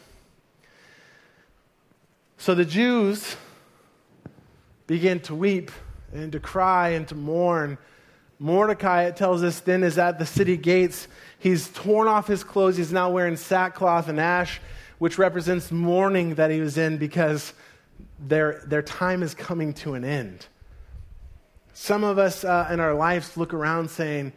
So 2.39 2.55
the 2.55 2.63
Jews 2.63 3.36
begin 4.88 5.19
to 5.22 5.36
weep 5.36 5.72
and 6.13 6.31
to 6.31 6.39
cry 6.39 6.91
and 6.91 7.05
to 7.10 7.15
mourn. 7.15 7.77
Mordecai, 8.39 9.03
it 9.03 9.17
tells 9.17 9.43
us, 9.43 9.60
then 9.60 9.84
is 9.84 9.98
at 9.98 10.19
the 10.19 10.25
city 10.25 10.55
gates. 10.55 11.10
He's 11.38 11.67
torn 11.67 12.08
off 12.08 12.27
his 12.27 12.46
clothes. 12.46 12.77
He's 12.77 12.93
now 12.93 13.10
wearing 13.10 13.36
sackcloth 13.36 14.08
and 14.08 14.22
ash, 14.22 14.62
which 15.00 15.17
represents 15.17 15.69
mourning 15.69 16.36
that 16.36 16.50
he 16.50 16.62
was 16.62 16.77
in 16.77 16.98
because 16.98 17.51
their, 18.17 18.63
their 18.67 18.84
time 18.84 19.22
is 19.22 19.34
coming 19.34 19.74
to 19.74 19.96
an 19.96 20.05
end. 20.05 20.48
Some 21.74 22.05
of 22.05 22.17
us 22.17 22.46
uh, 22.46 22.69
in 22.72 22.79
our 22.79 22.93
lives 22.93 23.36
look 23.36 23.53
around 23.53 23.89
saying, 23.89 24.31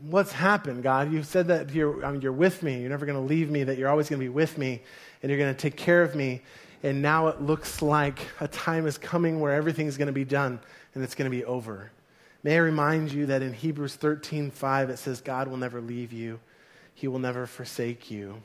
What's 0.00 0.32
happened, 0.32 0.82
God? 0.82 1.12
You've 1.12 1.28
said 1.28 1.46
that 1.46 1.72
you're, 1.72 2.16
you're 2.16 2.32
with 2.32 2.64
me. 2.64 2.80
You're 2.80 2.90
never 2.90 3.06
going 3.06 3.16
to 3.16 3.24
leave 3.24 3.48
me, 3.48 3.62
that 3.62 3.78
you're 3.78 3.88
always 3.88 4.08
going 4.08 4.18
to 4.18 4.24
be 4.24 4.28
with 4.28 4.58
me, 4.58 4.82
and 5.22 5.30
you're 5.30 5.38
going 5.38 5.54
to 5.54 5.60
take 5.60 5.76
care 5.76 6.02
of 6.02 6.16
me 6.16 6.42
and 6.82 7.00
now 7.00 7.28
it 7.28 7.40
looks 7.40 7.80
like 7.80 8.18
a 8.40 8.48
time 8.48 8.86
is 8.86 8.98
coming 8.98 9.40
where 9.40 9.52
everything's 9.52 9.96
going 9.96 10.06
to 10.06 10.12
be 10.12 10.24
done 10.24 10.58
and 10.94 11.04
it's 11.04 11.14
going 11.14 11.30
to 11.30 11.36
be 11.36 11.44
over. 11.44 11.90
May 12.42 12.54
I 12.54 12.58
remind 12.58 13.12
you 13.12 13.26
that 13.26 13.42
in 13.42 13.52
Hebrews 13.52 13.96
13:5 13.96 14.88
it 14.90 14.98
says 14.98 15.20
God 15.20 15.48
will 15.48 15.56
never 15.56 15.80
leave 15.80 16.12
you. 16.12 16.40
He 16.94 17.06
will 17.06 17.20
never 17.20 17.46
forsake 17.46 18.10
you. 18.10 18.42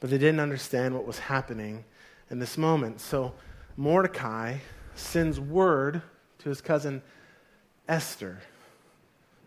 But 0.00 0.10
they 0.10 0.18
didn't 0.18 0.40
understand 0.40 0.94
what 0.94 1.06
was 1.06 1.18
happening 1.18 1.84
in 2.30 2.38
this 2.38 2.56
moment. 2.58 3.00
So 3.00 3.34
Mordecai 3.76 4.58
sends 4.94 5.38
word 5.38 6.02
to 6.38 6.48
his 6.48 6.60
cousin 6.60 7.02
Esther 7.88 8.40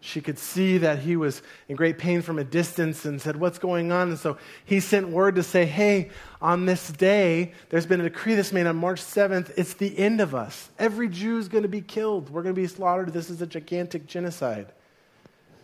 she 0.02 0.22
could 0.22 0.40
see 0.40 0.78
that 0.78 1.00
he 1.00 1.18
was 1.18 1.42
in 1.68 1.76
great 1.76 1.98
pain 1.98 2.22
from 2.22 2.40
a 2.40 2.44
distance 2.44 3.04
and 3.04 3.22
said, 3.22 3.36
What's 3.36 3.60
going 3.60 3.92
on? 3.92 4.10
And 4.10 4.20
so 4.20 4.38
he 4.64 4.80
sent 4.80 5.10
word 5.10 5.36
to 5.36 5.44
say, 5.44 5.66
Hey, 5.66 6.10
on 6.42 6.66
this 6.66 6.90
day, 6.90 7.52
there's 7.70 7.86
been 7.86 8.00
a 8.00 8.04
decree 8.04 8.36
that's 8.36 8.54
made 8.54 8.66
on 8.66 8.78
March 8.78 9.02
7th. 9.02 9.52
It's 9.58 9.74
the 9.74 9.98
end 9.98 10.22
of 10.22 10.34
us. 10.34 10.70
Every 10.80 11.10
Jew 11.10 11.38
is 11.38 11.50
going 11.50 11.64
to 11.64 11.70
be 11.70 11.82
killed. 11.82 12.30
We're 12.30 12.44
going 12.44 12.56
to 12.56 12.62
be 12.62 12.68
slaughtered. 12.68 13.12
This 13.12 13.30
is 13.30 13.42
a 13.42 13.48
gigantic 13.48 14.08
genocide. 14.08 14.68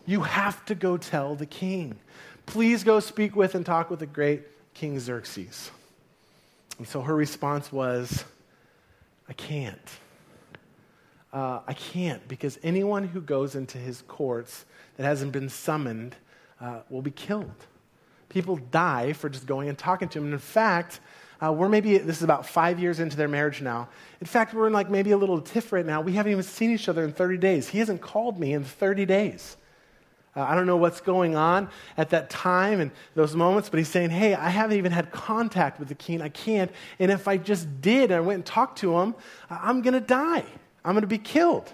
You 0.06 0.22
have 0.22 0.64
to 0.66 0.76
go 0.76 0.98
tell 0.98 1.36
the 1.36 1.46
king. 1.46 1.98
Please 2.46 2.84
go 2.84 3.00
speak 3.00 3.36
with 3.36 3.56
and 3.56 3.66
talk 3.66 3.90
with 3.90 4.00
the 4.00 4.06
great 4.06 4.44
King 4.74 5.00
Xerxes. 5.00 5.72
And 6.78 6.88
so 6.88 7.02
her 7.02 7.16
response 7.16 7.72
was, 7.72 8.26
I 9.30 9.34
can't 9.34 9.80
uh, 11.36 11.60
I 11.68 11.74
can't 11.74 12.26
because 12.30 12.58
anyone 12.64 13.06
who 13.06 13.20
goes 13.20 13.56
into 13.56 13.78
his 13.78 14.04
courts 14.08 14.64
that 14.96 15.04
hasn't 15.04 15.34
been 15.34 15.50
summoned 15.50 16.16
uh, 16.62 16.80
will 16.90 17.02
be 17.02 17.12
killed. 17.12 17.66
People 18.30 18.56
die 18.56 19.12
for 19.12 19.30
just 19.30 19.46
going 19.46 19.68
and 19.68 19.78
talking 19.78 20.08
to 20.10 20.20
him. 20.20 20.26
And 20.26 20.34
in 20.34 20.40
fact, 20.40 21.02
uh, 21.44 21.52
we're 21.52 21.68
maybe, 21.68 21.98
this 21.98 22.16
is 22.16 22.24
about 22.24 22.48
five 22.48 22.80
years 22.80 23.02
into 23.02 23.18
their 23.18 23.28
marriage 23.28 23.62
now. 23.62 23.90
In 24.22 24.28
fact, 24.28 24.54
we're 24.54 24.68
in 24.68 24.74
like 24.74 24.90
maybe 24.90 25.12
a 25.12 25.18
little 25.18 25.42
tiff 25.42 25.74
right 25.74 25.86
now. 25.86 26.00
We 26.00 26.14
haven't 26.14 26.32
even 26.32 26.44
seen 26.44 26.72
each 26.72 26.88
other 26.88 27.04
in 27.04 27.12
30 27.12 27.38
days. 27.38 27.68
He 27.68 27.80
hasn't 27.80 28.00
called 28.00 28.40
me 28.40 28.54
in 28.54 28.64
30 28.64 29.06
days. 29.06 29.58
Uh, 30.38 30.42
I 30.42 30.56
don't 30.56 30.68
know 30.68 30.78
what's 30.78 31.02
going 31.02 31.36
on 31.36 31.70
at 31.98 32.12
that 32.12 32.30
time 32.30 32.80
and 32.80 32.92
those 33.14 33.36
moments, 33.36 33.68
but 33.68 33.78
he's 33.78 33.90
saying, 33.90 34.10
Hey, 34.10 34.36
I 34.36 34.50
haven't 34.50 34.78
even 34.78 34.94
had 34.94 35.12
contact 35.12 35.80
with 35.80 35.90
the 35.90 35.96
king. 35.96 36.22
I 36.22 36.30
can't. 36.30 36.72
And 36.98 37.12
if 37.12 37.28
I 37.28 37.36
just 37.36 37.82
did, 37.82 38.04
and 38.12 38.14
I 38.14 38.20
went 38.22 38.36
and 38.36 38.46
talked 38.46 38.80
to 38.80 38.98
him, 39.00 39.16
I'm 39.50 39.82
going 39.82 39.94
to 39.94 40.00
die. 40.00 40.46
I'm 40.86 40.94
going 40.94 41.02
to 41.02 41.08
be 41.08 41.18
killed. 41.18 41.74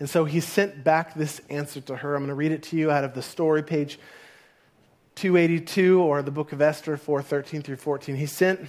And 0.00 0.08
so 0.08 0.24
he 0.24 0.40
sent 0.40 0.82
back 0.82 1.14
this 1.14 1.42
answer 1.50 1.82
to 1.82 1.96
her. 1.96 2.14
I'm 2.16 2.22
going 2.22 2.30
to 2.30 2.34
read 2.34 2.52
it 2.52 2.62
to 2.64 2.76
you 2.76 2.90
out 2.90 3.04
of 3.04 3.12
the 3.12 3.20
story, 3.20 3.62
page 3.62 3.98
282, 5.16 6.00
or 6.00 6.22
the 6.22 6.30
book 6.30 6.52
of 6.52 6.62
Esther, 6.62 6.96
413 6.96 7.60
through 7.60 7.76
14. 7.76 8.16
He 8.16 8.24
sent 8.24 8.60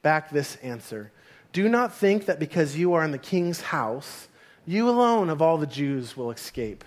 back 0.00 0.30
this 0.30 0.56
answer 0.56 1.12
Do 1.52 1.68
not 1.68 1.92
think 1.92 2.24
that 2.24 2.38
because 2.38 2.78
you 2.78 2.94
are 2.94 3.04
in 3.04 3.10
the 3.10 3.18
king's 3.18 3.60
house, 3.60 4.28
you 4.64 4.88
alone 4.88 5.28
of 5.28 5.42
all 5.42 5.58
the 5.58 5.66
Jews 5.66 6.16
will 6.16 6.30
escape. 6.30 6.84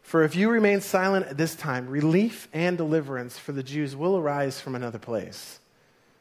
For 0.00 0.24
if 0.24 0.34
you 0.34 0.48
remain 0.50 0.80
silent 0.80 1.26
at 1.26 1.36
this 1.36 1.54
time, 1.54 1.86
relief 1.86 2.48
and 2.54 2.78
deliverance 2.78 3.38
for 3.38 3.52
the 3.52 3.62
Jews 3.62 3.94
will 3.94 4.16
arise 4.16 4.58
from 4.58 4.74
another 4.74 4.98
place, 4.98 5.60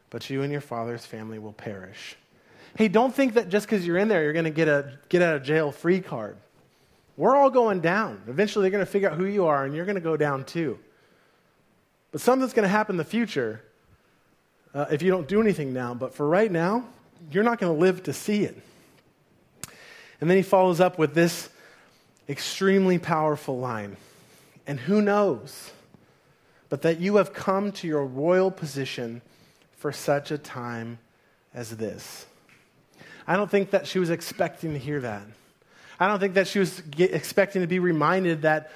but 0.10 0.30
you 0.30 0.44
and 0.44 0.52
your 0.52 0.62
father's 0.62 1.06
family 1.06 1.40
will 1.40 1.54
perish. 1.54 2.18
Hey, 2.78 2.88
don't 2.88 3.14
think 3.14 3.34
that 3.34 3.50
just 3.50 3.66
because 3.66 3.86
you're 3.86 3.98
in 3.98 4.08
there, 4.08 4.24
you're 4.24 4.34
going 4.34 4.46
to 4.46 4.52
get 4.52 4.68
a 4.68 4.98
get 5.10 5.22
out 5.22 5.36
of 5.36 5.44
jail 5.44 5.72
free 5.72 6.02
card. 6.02 6.38
We're 7.18 7.36
all 7.36 7.50
going 7.50 7.82
down. 7.82 8.22
Eventually, 8.28 8.64
they're 8.64 8.72
going 8.72 8.86
to 8.86 8.92
figure 8.92 9.10
out 9.10 9.18
who 9.18 9.26
you 9.26 9.48
are, 9.48 9.66
and 9.66 9.76
you're 9.76 9.86
going 9.86 9.96
to 9.96 10.02
go 10.02 10.16
down 10.16 10.46
too. 10.46 10.80
But 12.12 12.22
something's 12.22 12.54
going 12.54 12.64
to 12.64 12.70
happen 12.70 12.94
in 12.94 12.98
the 12.98 13.04
future 13.04 13.62
uh, 14.74 14.86
if 14.92 15.02
you 15.02 15.12
don't 15.12 15.28
do 15.28 15.42
anything 15.42 15.74
now. 15.74 15.94
But 15.94 16.14
for 16.14 16.28
right 16.28 16.52
now, 16.52 16.86
you're 17.32 17.44
not 17.44 17.60
going 17.60 17.74
to 17.74 17.80
live 17.80 18.04
to 18.04 18.14
see 18.14 18.44
it. 18.44 18.62
And 20.22 20.30
then 20.30 20.38
he 20.38 20.44
follows 20.44 20.80
up 20.80 20.98
with 20.98 21.14
this 21.14 21.50
extremely 22.28 23.00
powerful 23.00 23.60
line. 23.60 23.98
And 24.66 24.80
who 24.80 25.02
knows 25.02 25.72
but 26.70 26.84
that 26.84 27.00
you 27.00 27.16
have 27.16 27.34
come 27.34 27.72
to 27.72 27.88
your 27.88 28.06
royal 28.06 28.52
position 28.52 29.22
for 29.78 29.92
such 29.92 30.32
a 30.32 30.38
time 30.38 31.00
as 31.54 31.76
this? 31.78 32.28
I 33.30 33.38
don't 33.38 33.50
think 33.50 33.70
that 33.70 33.86
she 33.86 34.00
was 34.00 34.10
expecting 34.10 34.74
to 34.74 34.80
hear 34.80 35.02
that. 35.02 35.22
I 36.00 36.08
don't 36.08 36.20
think 36.20 36.34
that 36.34 36.48
she 36.48 36.58
was 36.58 36.82
expecting 36.98 37.62
to 37.62 37.68
be 37.68 37.78
reminded 37.78 38.42
that 38.42 38.72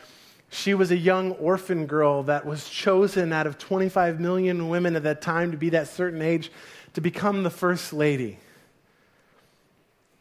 she 0.52 0.76
was 0.76 0.92
a 0.92 0.96
young 0.96 1.32
orphan 1.32 1.88
girl 1.88 2.22
that 2.24 2.46
was 2.46 2.70
chosen 2.70 3.34
out 3.34 3.48
of 3.48 3.58
25 3.58 4.20
million 4.20 4.70
women 4.70 4.96
at 4.96 5.02
that 5.04 5.24
time 5.24 5.50
to 5.50 5.58
be 5.58 5.72
that 5.72 5.88
certain 5.88 6.22
age 6.22 6.52
to 6.94 7.02
become 7.02 7.42
the 7.42 7.50
first 7.50 7.94
lady. 7.94 8.38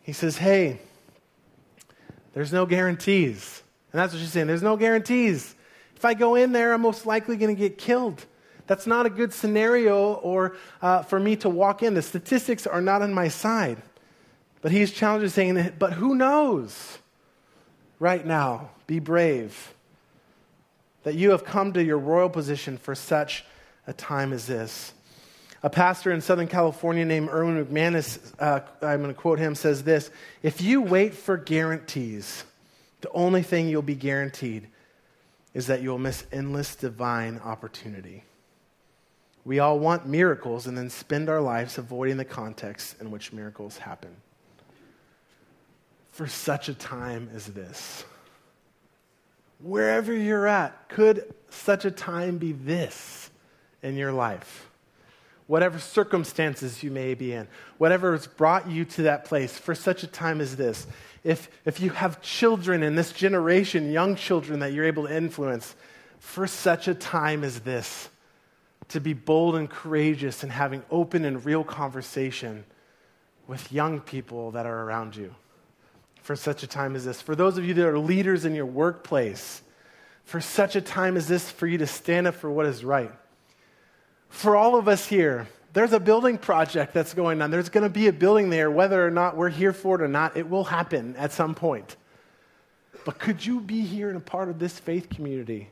He 0.00 0.14
says, 0.14 0.38
Hey, 0.38 0.80
there's 2.32 2.54
no 2.54 2.64
guarantees. 2.64 3.62
And 3.92 4.00
that's 4.00 4.14
what 4.14 4.20
she's 4.20 4.32
saying. 4.32 4.46
There's 4.46 4.62
no 4.62 4.78
guarantees. 4.78 5.54
If 5.94 6.06
I 6.06 6.14
go 6.14 6.36
in 6.36 6.52
there, 6.52 6.72
I'm 6.72 6.80
most 6.80 7.04
likely 7.04 7.36
going 7.36 7.54
to 7.54 7.60
get 7.60 7.76
killed. 7.76 8.24
That's 8.66 8.86
not 8.86 9.04
a 9.04 9.10
good 9.10 9.34
scenario 9.34 10.14
or 10.14 10.56
uh, 10.80 11.02
for 11.02 11.20
me 11.20 11.36
to 11.36 11.50
walk 11.50 11.82
in. 11.82 11.92
The 11.92 12.00
statistics 12.00 12.66
are 12.66 12.80
not 12.80 13.02
on 13.02 13.12
my 13.12 13.28
side. 13.28 13.82
But 14.62 14.70
he's 14.70 14.92
challenging, 14.92 15.28
saying, 15.28 15.72
But 15.78 15.92
who 15.94 16.14
knows 16.14 16.98
right 17.98 18.24
now? 18.24 18.70
Be 18.86 19.00
brave. 19.00 19.74
That 21.02 21.16
you 21.16 21.32
have 21.32 21.44
come 21.44 21.72
to 21.72 21.82
your 21.82 21.98
royal 21.98 22.30
position 22.30 22.78
for 22.78 22.94
such 22.94 23.44
a 23.88 23.92
time 23.92 24.32
as 24.32 24.46
this. 24.46 24.94
A 25.64 25.70
pastor 25.70 26.12
in 26.12 26.20
Southern 26.20 26.46
California 26.46 27.04
named 27.04 27.28
Erwin 27.28 27.64
McManus, 27.64 28.18
uh, 28.38 28.60
I'm 28.80 29.02
going 29.02 29.14
to 29.14 29.20
quote 29.20 29.38
him, 29.38 29.54
says 29.56 29.82
this 29.82 30.10
If 30.42 30.60
you 30.60 30.80
wait 30.80 31.14
for 31.14 31.36
guarantees, 31.36 32.44
the 33.00 33.10
only 33.10 33.42
thing 33.42 33.68
you'll 33.68 33.82
be 33.82 33.96
guaranteed 33.96 34.68
is 35.54 35.66
that 35.66 35.82
you'll 35.82 35.98
miss 35.98 36.24
endless 36.32 36.76
divine 36.76 37.40
opportunity. 37.44 38.22
We 39.44 39.58
all 39.58 39.80
want 39.80 40.06
miracles 40.06 40.68
and 40.68 40.78
then 40.78 40.88
spend 40.88 41.28
our 41.28 41.40
lives 41.40 41.78
avoiding 41.78 42.16
the 42.16 42.24
context 42.24 43.00
in 43.00 43.10
which 43.10 43.32
miracles 43.32 43.78
happen 43.78 44.16
for 46.22 46.28
such 46.28 46.68
a 46.68 46.74
time 46.74 47.28
as 47.34 47.46
this. 47.46 48.04
wherever 49.58 50.12
you're 50.12 50.46
at, 50.46 50.88
could 50.88 51.34
such 51.50 51.84
a 51.84 51.90
time 51.90 52.38
be 52.38 52.52
this 52.52 53.28
in 53.82 53.96
your 53.96 54.12
life? 54.12 54.70
Whatever 55.48 55.80
circumstances 55.80 56.80
you 56.80 56.92
may 56.92 57.14
be 57.14 57.32
in, 57.32 57.48
whatever 57.76 58.12
has 58.12 58.28
brought 58.28 58.70
you 58.70 58.84
to 58.84 59.02
that 59.02 59.24
place 59.24 59.58
for 59.58 59.74
such 59.74 60.04
a 60.04 60.06
time 60.06 60.40
as 60.40 60.54
this. 60.54 60.86
If, 61.24 61.48
if 61.64 61.80
you 61.80 61.90
have 61.90 62.22
children 62.22 62.84
in 62.84 62.94
this 62.94 63.12
generation, 63.12 63.90
young 63.90 64.14
children 64.14 64.60
that 64.60 64.72
you're 64.72 64.84
able 64.84 65.08
to 65.08 65.16
influence, 65.16 65.74
for 66.20 66.46
such 66.46 66.86
a 66.86 66.94
time 66.94 67.42
as 67.42 67.60
this, 67.62 68.10
to 68.90 69.00
be 69.00 69.12
bold 69.12 69.56
and 69.56 69.68
courageous 69.68 70.44
and 70.44 70.52
having 70.52 70.84
open 70.88 71.24
and 71.24 71.44
real 71.44 71.64
conversation 71.64 72.64
with 73.48 73.72
young 73.72 74.00
people 74.00 74.52
that 74.52 74.66
are 74.66 74.82
around 74.84 75.16
you 75.16 75.34
for 76.22 76.36
such 76.36 76.62
a 76.62 76.66
time 76.66 76.96
as 76.96 77.04
this. 77.04 77.20
For 77.20 77.34
those 77.34 77.58
of 77.58 77.64
you 77.64 77.74
that 77.74 77.86
are 77.86 77.98
leaders 77.98 78.44
in 78.44 78.54
your 78.54 78.66
workplace, 78.66 79.62
for 80.24 80.40
such 80.40 80.76
a 80.76 80.80
time 80.80 81.16
as 81.16 81.26
this, 81.26 81.50
for 81.50 81.66
you 81.66 81.78
to 81.78 81.86
stand 81.86 82.26
up 82.26 82.34
for 82.34 82.50
what 82.50 82.64
is 82.64 82.84
right. 82.84 83.12
For 84.28 84.56
all 84.56 84.76
of 84.76 84.88
us 84.88 85.06
here, 85.06 85.48
there's 85.72 85.92
a 85.92 86.00
building 86.00 86.38
project 86.38 86.94
that's 86.94 87.12
going 87.12 87.42
on. 87.42 87.50
There's 87.50 87.68
going 87.68 87.82
to 87.82 87.90
be 87.90 88.06
a 88.06 88.12
building 88.12 88.50
there, 88.50 88.70
whether 88.70 89.04
or 89.04 89.10
not 89.10 89.36
we're 89.36 89.48
here 89.48 89.72
for 89.72 89.96
it 89.96 90.02
or 90.02 90.08
not, 90.08 90.36
it 90.36 90.48
will 90.48 90.64
happen 90.64 91.16
at 91.16 91.32
some 91.32 91.54
point. 91.54 91.96
But 93.04 93.18
could 93.18 93.44
you 93.44 93.60
be 93.60 93.80
here 93.80 94.08
and 94.08 94.16
a 94.16 94.20
part 94.20 94.48
of 94.48 94.60
this 94.60 94.78
faith 94.78 95.10
community 95.10 95.68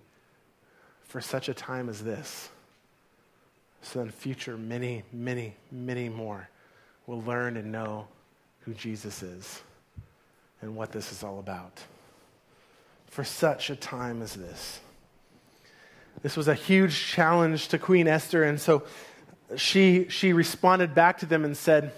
for 1.04 1.20
such 1.20 1.48
a 1.48 1.54
time 1.54 1.88
as 1.88 2.02
this? 2.02 2.48
So 3.82 4.00
in 4.00 4.10
future, 4.10 4.56
many, 4.56 5.04
many, 5.12 5.54
many 5.70 6.08
more 6.08 6.48
will 7.06 7.22
learn 7.22 7.56
and 7.56 7.70
know 7.70 8.08
who 8.62 8.74
Jesus 8.74 9.22
is 9.22 9.62
and 10.62 10.76
what 10.76 10.92
this 10.92 11.12
is 11.12 11.22
all 11.22 11.38
about. 11.38 11.80
For 13.06 13.24
such 13.24 13.70
a 13.70 13.76
time 13.76 14.22
as 14.22 14.34
this. 14.34 14.80
This 16.22 16.36
was 16.36 16.48
a 16.48 16.54
huge 16.54 17.06
challenge 17.06 17.68
to 17.68 17.78
Queen 17.78 18.06
Esther, 18.06 18.44
and 18.44 18.60
so 18.60 18.84
she, 19.56 20.08
she 20.08 20.32
responded 20.32 20.94
back 20.94 21.18
to 21.18 21.26
them 21.26 21.44
and 21.44 21.56
said, 21.56 21.92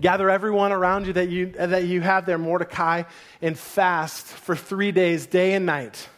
Gather 0.00 0.30
everyone 0.30 0.72
around 0.72 1.06
you 1.06 1.12
that, 1.14 1.28
you 1.28 1.46
that 1.52 1.84
you 1.84 2.00
have 2.00 2.24
there, 2.24 2.38
Mordecai, 2.38 3.02
and 3.40 3.58
fast 3.58 4.26
for 4.26 4.56
three 4.56 4.92
days, 4.92 5.26
day 5.26 5.54
and 5.54 5.66
night. 5.66 6.08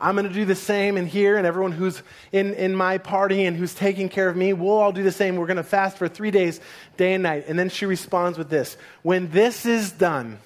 I'm 0.00 0.16
going 0.16 0.26
to 0.26 0.34
do 0.34 0.44
the 0.44 0.56
same 0.56 0.96
in 0.96 1.06
here, 1.06 1.36
and 1.36 1.46
everyone 1.46 1.70
who's 1.70 2.02
in, 2.32 2.54
in 2.54 2.74
my 2.74 2.98
party 2.98 3.44
and 3.44 3.56
who's 3.56 3.72
taking 3.72 4.08
care 4.08 4.28
of 4.28 4.36
me, 4.36 4.52
we'll 4.52 4.72
all 4.72 4.90
do 4.90 5.04
the 5.04 5.12
same. 5.12 5.36
We're 5.36 5.46
going 5.46 5.58
to 5.58 5.62
fast 5.62 5.96
for 5.96 6.08
three 6.08 6.32
days, 6.32 6.60
day 6.96 7.14
and 7.14 7.22
night. 7.22 7.44
And 7.46 7.56
then 7.56 7.68
she 7.68 7.86
responds 7.86 8.36
with 8.36 8.50
this 8.50 8.76
When 9.02 9.30
this 9.30 9.64
is 9.64 9.92
done, 9.92 10.38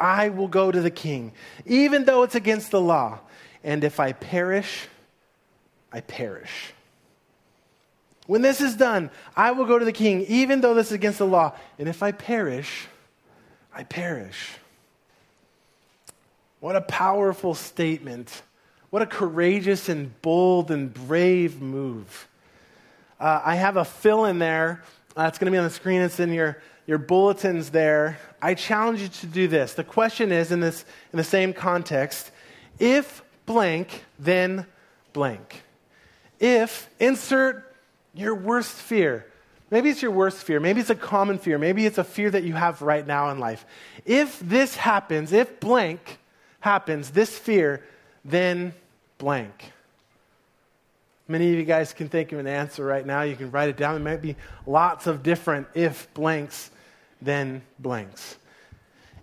I 0.00 0.30
will 0.30 0.48
go 0.48 0.72
to 0.72 0.80
the 0.80 0.90
king, 0.90 1.32
even 1.66 2.04
though 2.04 2.22
it's 2.22 2.34
against 2.34 2.70
the 2.70 2.80
law. 2.80 3.20
And 3.62 3.84
if 3.84 4.00
I 4.00 4.12
perish, 4.12 4.88
I 5.92 6.00
perish. 6.00 6.72
When 8.26 8.42
this 8.42 8.60
is 8.60 8.76
done, 8.76 9.10
I 9.36 9.50
will 9.50 9.66
go 9.66 9.78
to 9.78 9.84
the 9.84 9.92
king, 9.92 10.22
even 10.22 10.60
though 10.60 10.74
this 10.74 10.86
is 10.86 10.92
against 10.92 11.18
the 11.18 11.26
law. 11.26 11.54
And 11.78 11.88
if 11.88 12.02
I 12.02 12.12
perish, 12.12 12.86
I 13.74 13.84
perish. 13.84 14.52
What 16.60 16.76
a 16.76 16.80
powerful 16.80 17.54
statement 17.54 18.42
what 18.90 19.02
a 19.02 19.06
courageous 19.06 19.88
and 19.88 20.20
bold 20.20 20.70
and 20.70 20.92
brave 20.92 21.62
move. 21.62 22.28
Uh, 23.18 23.40
I 23.44 23.54
have 23.54 23.76
a 23.76 23.84
fill 23.84 24.24
in 24.24 24.38
there. 24.40 24.82
Uh, 25.16 25.24
it's 25.28 25.38
going 25.38 25.46
to 25.46 25.52
be 25.52 25.58
on 25.58 25.64
the 25.64 25.70
screen. 25.70 26.00
It's 26.00 26.18
in 26.18 26.32
your, 26.32 26.60
your 26.90 26.98
bulletins 26.98 27.70
there. 27.70 28.18
I 28.42 28.54
challenge 28.54 29.00
you 29.00 29.06
to 29.06 29.26
do 29.26 29.46
this. 29.46 29.74
The 29.74 29.84
question 29.84 30.32
is 30.32 30.50
in, 30.50 30.58
this, 30.58 30.84
in 31.12 31.18
the 31.18 31.24
same 31.24 31.52
context 31.52 32.32
if 32.80 33.22
blank, 33.46 34.02
then 34.18 34.66
blank. 35.12 35.62
If, 36.40 36.88
insert 36.98 37.76
your 38.12 38.34
worst 38.34 38.72
fear. 38.72 39.24
Maybe 39.70 39.88
it's 39.88 40.02
your 40.02 40.10
worst 40.10 40.38
fear. 40.38 40.58
Maybe 40.58 40.80
it's 40.80 40.90
a 40.90 40.96
common 40.96 41.38
fear. 41.38 41.58
Maybe 41.58 41.86
it's 41.86 41.98
a 41.98 42.02
fear 42.02 42.28
that 42.28 42.42
you 42.42 42.54
have 42.54 42.82
right 42.82 43.06
now 43.06 43.30
in 43.30 43.38
life. 43.38 43.64
If 44.04 44.40
this 44.40 44.74
happens, 44.74 45.32
if 45.32 45.60
blank 45.60 46.18
happens, 46.58 47.10
this 47.10 47.38
fear, 47.38 47.84
then 48.24 48.74
blank. 49.16 49.70
Many 51.28 51.52
of 51.52 51.56
you 51.56 51.64
guys 51.64 51.92
can 51.92 52.08
think 52.08 52.32
of 52.32 52.40
an 52.40 52.48
answer 52.48 52.84
right 52.84 53.06
now. 53.06 53.22
You 53.22 53.36
can 53.36 53.52
write 53.52 53.68
it 53.68 53.76
down. 53.76 53.94
There 53.94 54.12
might 54.12 54.22
be 54.22 54.34
lots 54.66 55.06
of 55.06 55.22
different 55.22 55.68
if 55.74 56.12
blanks, 56.14 56.72
then 57.22 57.62
blanks. 57.78 58.36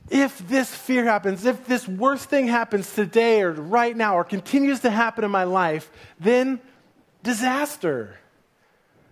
If 0.10 0.48
this 0.48 0.74
fear 0.74 1.04
happens, 1.04 1.46
if 1.46 1.66
this 1.66 1.88
worst 1.88 2.30
thing 2.30 2.48
happens 2.48 2.94
today 2.94 3.42
or 3.42 3.52
right 3.52 3.96
now 3.96 4.18
or 4.18 4.24
continues 4.24 4.82
to 4.82 4.90
happen 4.90 5.26
in 5.26 5.32
my 5.32 5.44
life, 5.44 5.92
then 6.20 6.62
disaster. 7.24 8.18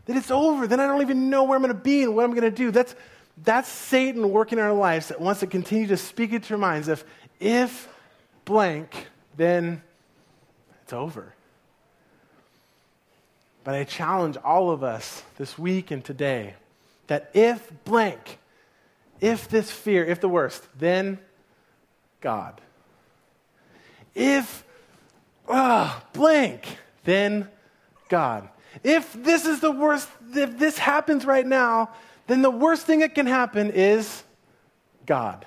Then 0.05 0.17
it's 0.17 0.31
over. 0.31 0.67
Then 0.67 0.79
I 0.79 0.87
don't 0.87 1.01
even 1.01 1.29
know 1.29 1.43
where 1.43 1.57
I'm 1.57 1.61
going 1.61 1.75
to 1.75 1.79
be 1.79 2.03
and 2.03 2.15
what 2.15 2.23
I'm 2.23 2.31
going 2.31 2.43
to 2.43 2.51
do. 2.51 2.71
That's, 2.71 2.95
that's 3.43 3.67
Satan 3.67 4.29
working 4.29 4.57
in 4.57 4.63
our 4.63 4.73
lives 4.73 5.09
that 5.09 5.19
wants 5.19 5.41
to 5.41 5.47
continue 5.47 5.87
to 5.87 5.97
speak 5.97 6.31
into 6.31 6.53
our 6.53 6.59
minds. 6.59 6.87
If, 6.87 7.03
if 7.39 7.89
blank, 8.45 9.07
then 9.35 9.81
it's 10.83 10.93
over. 10.93 11.33
But 13.65 13.75
I 13.75 13.83
challenge 13.83 14.37
all 14.37 14.69
of 14.69 14.83
us 14.83 15.23
this 15.37 15.57
week 15.57 15.91
and 15.91 16.05
today 16.05 16.53
that 17.07 17.31
if 17.33 17.71
blank, 17.83 18.37
if 19.21 19.47
this 19.47 19.71
fear, 19.71 20.03
if 20.03 20.19
the 20.19 20.29
worst, 20.29 20.67
then 20.77 21.19
God. 22.21 22.61
If 24.13 24.63
uh, 25.47 25.99
blank, 26.13 26.77
then 27.03 27.49
God. 28.09 28.49
If 28.83 29.13
this 29.13 29.45
is 29.45 29.59
the 29.59 29.71
worst, 29.71 30.09
if 30.33 30.57
this 30.57 30.77
happens 30.77 31.25
right 31.25 31.45
now, 31.45 31.91
then 32.27 32.41
the 32.41 32.51
worst 32.51 32.85
thing 32.85 32.99
that 32.99 33.15
can 33.15 33.25
happen 33.25 33.71
is 33.71 34.23
God. 35.05 35.45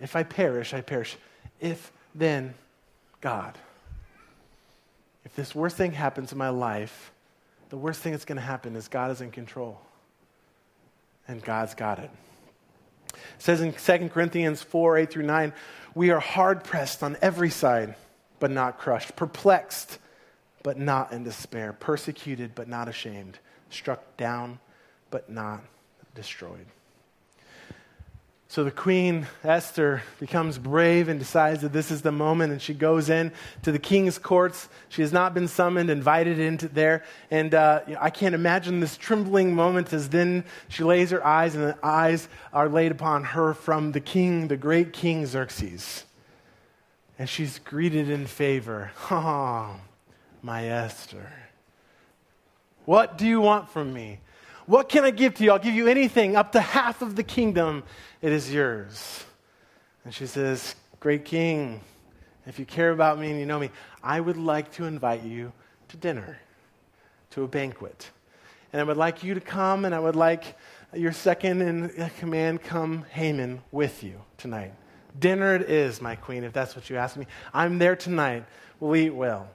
If 0.00 0.16
I 0.16 0.22
perish, 0.22 0.74
I 0.74 0.80
perish. 0.80 1.16
If 1.60 1.92
then 2.14 2.54
God 3.20 3.58
if 5.24 5.34
this 5.34 5.54
worst 5.54 5.76
thing 5.76 5.92
happens 5.92 6.32
in 6.32 6.38
my 6.38 6.50
life, 6.50 7.12
the 7.70 7.76
worst 7.76 8.00
thing 8.00 8.12
that's 8.12 8.24
going 8.24 8.36
to 8.36 8.42
happen 8.42 8.76
is 8.76 8.88
God 8.88 9.10
is 9.10 9.20
in 9.20 9.30
control. 9.30 9.80
And 11.26 11.42
God's 11.42 11.74
got 11.74 11.98
it. 11.98 12.10
It 13.12 13.18
says 13.38 13.60
in 13.60 13.72
2 13.72 14.08
Corinthians 14.10 14.62
4 14.62 14.98
8 14.98 15.10
through 15.10 15.22
9, 15.24 15.52
we 15.94 16.10
are 16.10 16.20
hard 16.20 16.64
pressed 16.64 17.02
on 17.02 17.16
every 17.22 17.50
side, 17.50 17.94
but 18.40 18.50
not 18.50 18.78
crushed, 18.78 19.16
perplexed, 19.16 19.98
but 20.62 20.78
not 20.78 21.12
in 21.12 21.24
despair, 21.24 21.72
persecuted, 21.72 22.54
but 22.54 22.68
not 22.68 22.88
ashamed, 22.88 23.38
struck 23.70 24.16
down, 24.16 24.58
but 25.10 25.30
not 25.30 25.62
destroyed. 26.14 26.66
So 28.54 28.62
the 28.62 28.70
queen, 28.70 29.26
Esther, 29.42 30.04
becomes 30.20 30.58
brave 30.58 31.08
and 31.08 31.18
decides 31.18 31.62
that 31.62 31.72
this 31.72 31.90
is 31.90 32.02
the 32.02 32.12
moment, 32.12 32.52
and 32.52 32.62
she 32.62 32.72
goes 32.72 33.10
in 33.10 33.32
to 33.62 33.72
the 33.72 33.80
king's 33.80 34.16
courts. 34.16 34.68
She 34.90 35.02
has 35.02 35.12
not 35.12 35.34
been 35.34 35.48
summoned, 35.48 35.90
invited 35.90 36.38
into 36.38 36.68
there. 36.68 37.02
And 37.32 37.52
uh, 37.52 37.80
I 38.00 38.10
can't 38.10 38.32
imagine 38.32 38.78
this 38.78 38.96
trembling 38.96 39.56
moment 39.56 39.92
as 39.92 40.10
then 40.10 40.44
she 40.68 40.84
lays 40.84 41.10
her 41.10 41.26
eyes, 41.26 41.56
and 41.56 41.64
the 41.64 41.76
eyes 41.82 42.28
are 42.52 42.68
laid 42.68 42.92
upon 42.92 43.24
her 43.24 43.54
from 43.54 43.90
the 43.90 43.98
king, 43.98 44.46
the 44.46 44.56
great 44.56 44.92
king 44.92 45.26
Xerxes. 45.26 46.04
And 47.18 47.28
she's 47.28 47.58
greeted 47.58 48.08
in 48.08 48.24
favor. 48.24 48.92
Oh, 49.10 49.80
my 50.42 50.68
Esther. 50.68 51.32
What 52.84 53.18
do 53.18 53.26
you 53.26 53.40
want 53.40 53.68
from 53.68 53.92
me? 53.92 54.20
What 54.66 54.88
can 54.88 55.04
I 55.04 55.10
give 55.10 55.34
to 55.34 55.44
you? 55.44 55.50
I'll 55.50 55.58
give 55.58 55.74
you 55.74 55.88
anything, 55.88 56.36
up 56.36 56.52
to 56.52 56.60
half 56.60 57.02
of 57.02 57.16
the 57.16 57.22
kingdom. 57.22 57.82
It 58.22 58.32
is 58.32 58.52
yours. 58.52 59.24
And 60.04 60.14
she 60.14 60.26
says, 60.26 60.74
Great 61.00 61.24
king, 61.24 61.80
if 62.46 62.58
you 62.58 62.64
care 62.64 62.90
about 62.90 63.18
me 63.18 63.30
and 63.30 63.38
you 63.38 63.44
know 63.44 63.58
me, 63.58 63.70
I 64.02 64.20
would 64.20 64.38
like 64.38 64.72
to 64.74 64.84
invite 64.84 65.22
you 65.22 65.52
to 65.88 65.96
dinner, 65.96 66.38
to 67.30 67.42
a 67.42 67.48
banquet. 67.48 68.10
And 68.72 68.80
I 68.80 68.84
would 68.84 68.96
like 68.96 69.22
you 69.22 69.34
to 69.34 69.40
come, 69.40 69.84
and 69.84 69.94
I 69.94 70.00
would 70.00 70.16
like 70.16 70.56
your 70.94 71.12
second 71.12 71.62
in 71.62 72.10
command 72.18 72.62
come 72.62 73.04
Haman 73.10 73.62
with 73.70 74.02
you 74.02 74.20
tonight. 74.38 74.72
Dinner 75.18 75.54
it 75.54 75.70
is, 75.70 76.00
my 76.00 76.16
queen, 76.16 76.42
if 76.42 76.52
that's 76.52 76.74
what 76.74 76.90
you 76.90 76.96
ask 76.96 77.16
me. 77.16 77.26
I'm 77.52 77.78
there 77.78 77.96
tonight. 77.96 78.44
We'll 78.80 78.96
eat 78.96 79.10
well. 79.10 79.48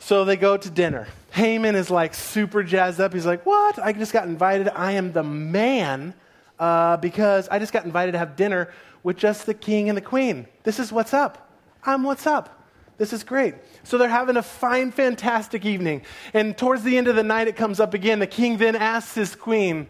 So 0.00 0.24
they 0.24 0.36
go 0.36 0.56
to 0.56 0.70
dinner. 0.70 1.06
Haman 1.30 1.76
is 1.76 1.90
like 1.90 2.14
super 2.14 2.64
jazzed 2.64 3.00
up. 3.00 3.12
He's 3.12 3.26
like, 3.26 3.46
What? 3.46 3.78
I 3.78 3.92
just 3.92 4.12
got 4.12 4.26
invited. 4.26 4.68
I 4.68 4.92
am 4.92 5.12
the 5.12 5.22
man 5.22 6.14
uh, 6.58 6.96
because 6.96 7.48
I 7.48 7.58
just 7.58 7.72
got 7.72 7.84
invited 7.84 8.12
to 8.12 8.18
have 8.18 8.34
dinner 8.34 8.72
with 9.02 9.16
just 9.16 9.46
the 9.46 9.54
king 9.54 9.88
and 9.88 9.96
the 9.96 10.02
queen. 10.02 10.46
This 10.64 10.80
is 10.80 10.90
what's 10.90 11.14
up. 11.14 11.48
I'm 11.84 12.02
what's 12.02 12.26
up. 12.26 12.56
This 12.98 13.12
is 13.12 13.24
great. 13.24 13.54
So 13.82 13.96
they're 13.96 14.08
having 14.08 14.36
a 14.36 14.42
fine, 14.42 14.90
fantastic 14.90 15.64
evening. 15.64 16.02
And 16.34 16.56
towards 16.56 16.82
the 16.82 16.98
end 16.98 17.06
of 17.08 17.16
the 17.16 17.22
night, 17.22 17.48
it 17.48 17.56
comes 17.56 17.80
up 17.80 17.94
again. 17.94 18.18
The 18.18 18.26
king 18.26 18.58
then 18.58 18.76
asks 18.76 19.14
his 19.14 19.34
queen, 19.34 19.86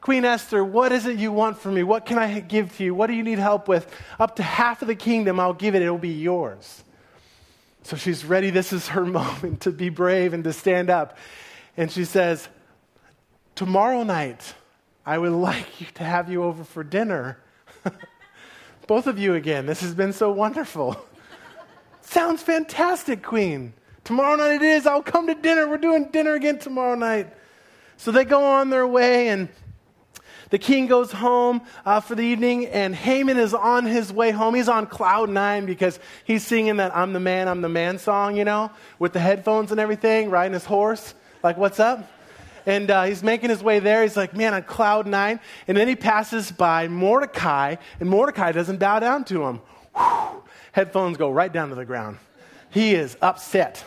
Queen 0.00 0.24
Esther, 0.24 0.64
what 0.64 0.92
is 0.92 1.06
it 1.06 1.18
you 1.18 1.30
want 1.32 1.58
from 1.58 1.74
me? 1.74 1.82
What 1.82 2.06
can 2.06 2.18
I 2.18 2.40
give 2.40 2.76
to 2.76 2.84
you? 2.84 2.94
What 2.94 3.08
do 3.08 3.12
you 3.12 3.22
need 3.22 3.38
help 3.38 3.68
with? 3.68 3.92
Up 4.18 4.36
to 4.36 4.42
half 4.42 4.82
of 4.82 4.88
the 4.88 4.94
kingdom, 4.94 5.38
I'll 5.38 5.52
give 5.52 5.74
it. 5.74 5.82
It'll 5.82 5.98
be 5.98 6.08
yours. 6.08 6.82
So 7.88 7.96
she's 7.96 8.22
ready. 8.22 8.50
This 8.50 8.74
is 8.74 8.88
her 8.88 9.06
moment 9.06 9.62
to 9.62 9.70
be 9.72 9.88
brave 9.88 10.34
and 10.34 10.44
to 10.44 10.52
stand 10.52 10.90
up. 10.90 11.16
And 11.74 11.90
she 11.90 12.04
says, 12.04 12.46
Tomorrow 13.54 14.02
night, 14.02 14.54
I 15.06 15.16
would 15.16 15.32
like 15.48 15.80
you 15.80 15.86
to 15.94 16.04
have 16.04 16.30
you 16.30 16.44
over 16.44 16.64
for 16.64 16.84
dinner. 16.84 17.38
Both 18.86 19.06
of 19.06 19.18
you 19.18 19.36
again. 19.36 19.64
This 19.64 19.80
has 19.80 19.94
been 19.94 20.12
so 20.12 20.30
wonderful. 20.30 21.02
Sounds 22.02 22.42
fantastic, 22.42 23.22
Queen. 23.22 23.72
Tomorrow 24.04 24.36
night 24.36 24.56
it 24.56 24.62
is. 24.62 24.86
I'll 24.86 25.02
come 25.02 25.26
to 25.26 25.34
dinner. 25.34 25.66
We're 25.66 25.78
doing 25.78 26.10
dinner 26.10 26.34
again 26.34 26.58
tomorrow 26.58 26.94
night. 26.94 27.34
So 27.96 28.10
they 28.10 28.26
go 28.26 28.44
on 28.44 28.68
their 28.68 28.86
way, 28.86 29.28
and 29.28 29.48
the 30.50 30.58
king 30.58 30.86
goes 30.86 31.12
home 31.12 31.62
uh, 31.84 32.00
for 32.00 32.14
the 32.14 32.22
evening, 32.22 32.66
and 32.66 32.94
Haman 32.94 33.38
is 33.38 33.54
on 33.54 33.84
his 33.84 34.12
way 34.12 34.30
home. 34.30 34.54
He's 34.54 34.68
on 34.68 34.86
cloud 34.86 35.30
nine 35.30 35.66
because 35.66 35.98
he's 36.24 36.46
singing 36.46 36.76
that 36.76 36.96
I'm 36.96 37.12
the 37.12 37.20
man, 37.20 37.48
I'm 37.48 37.60
the 37.60 37.68
man 37.68 37.98
song, 37.98 38.36
you 38.36 38.44
know, 38.44 38.70
with 38.98 39.12
the 39.12 39.20
headphones 39.20 39.70
and 39.70 39.80
everything, 39.80 40.30
riding 40.30 40.54
his 40.54 40.64
horse. 40.64 41.14
Like, 41.42 41.56
what's 41.56 41.80
up? 41.80 42.10
And 42.66 42.90
uh, 42.90 43.04
he's 43.04 43.22
making 43.22 43.48
his 43.48 43.62
way 43.62 43.78
there. 43.78 44.02
He's 44.02 44.16
like, 44.16 44.36
man, 44.36 44.52
on 44.52 44.62
cloud 44.62 45.06
nine. 45.06 45.40
And 45.66 45.76
then 45.76 45.88
he 45.88 45.96
passes 45.96 46.50
by 46.50 46.88
Mordecai, 46.88 47.76
and 48.00 48.08
Mordecai 48.08 48.52
doesn't 48.52 48.78
bow 48.78 49.00
down 49.00 49.24
to 49.24 49.44
him. 49.44 49.60
Whew. 49.96 50.42
Headphones 50.72 51.16
go 51.16 51.30
right 51.30 51.52
down 51.52 51.70
to 51.70 51.74
the 51.74 51.84
ground. 51.84 52.18
He 52.70 52.94
is 52.94 53.16
upset 53.22 53.84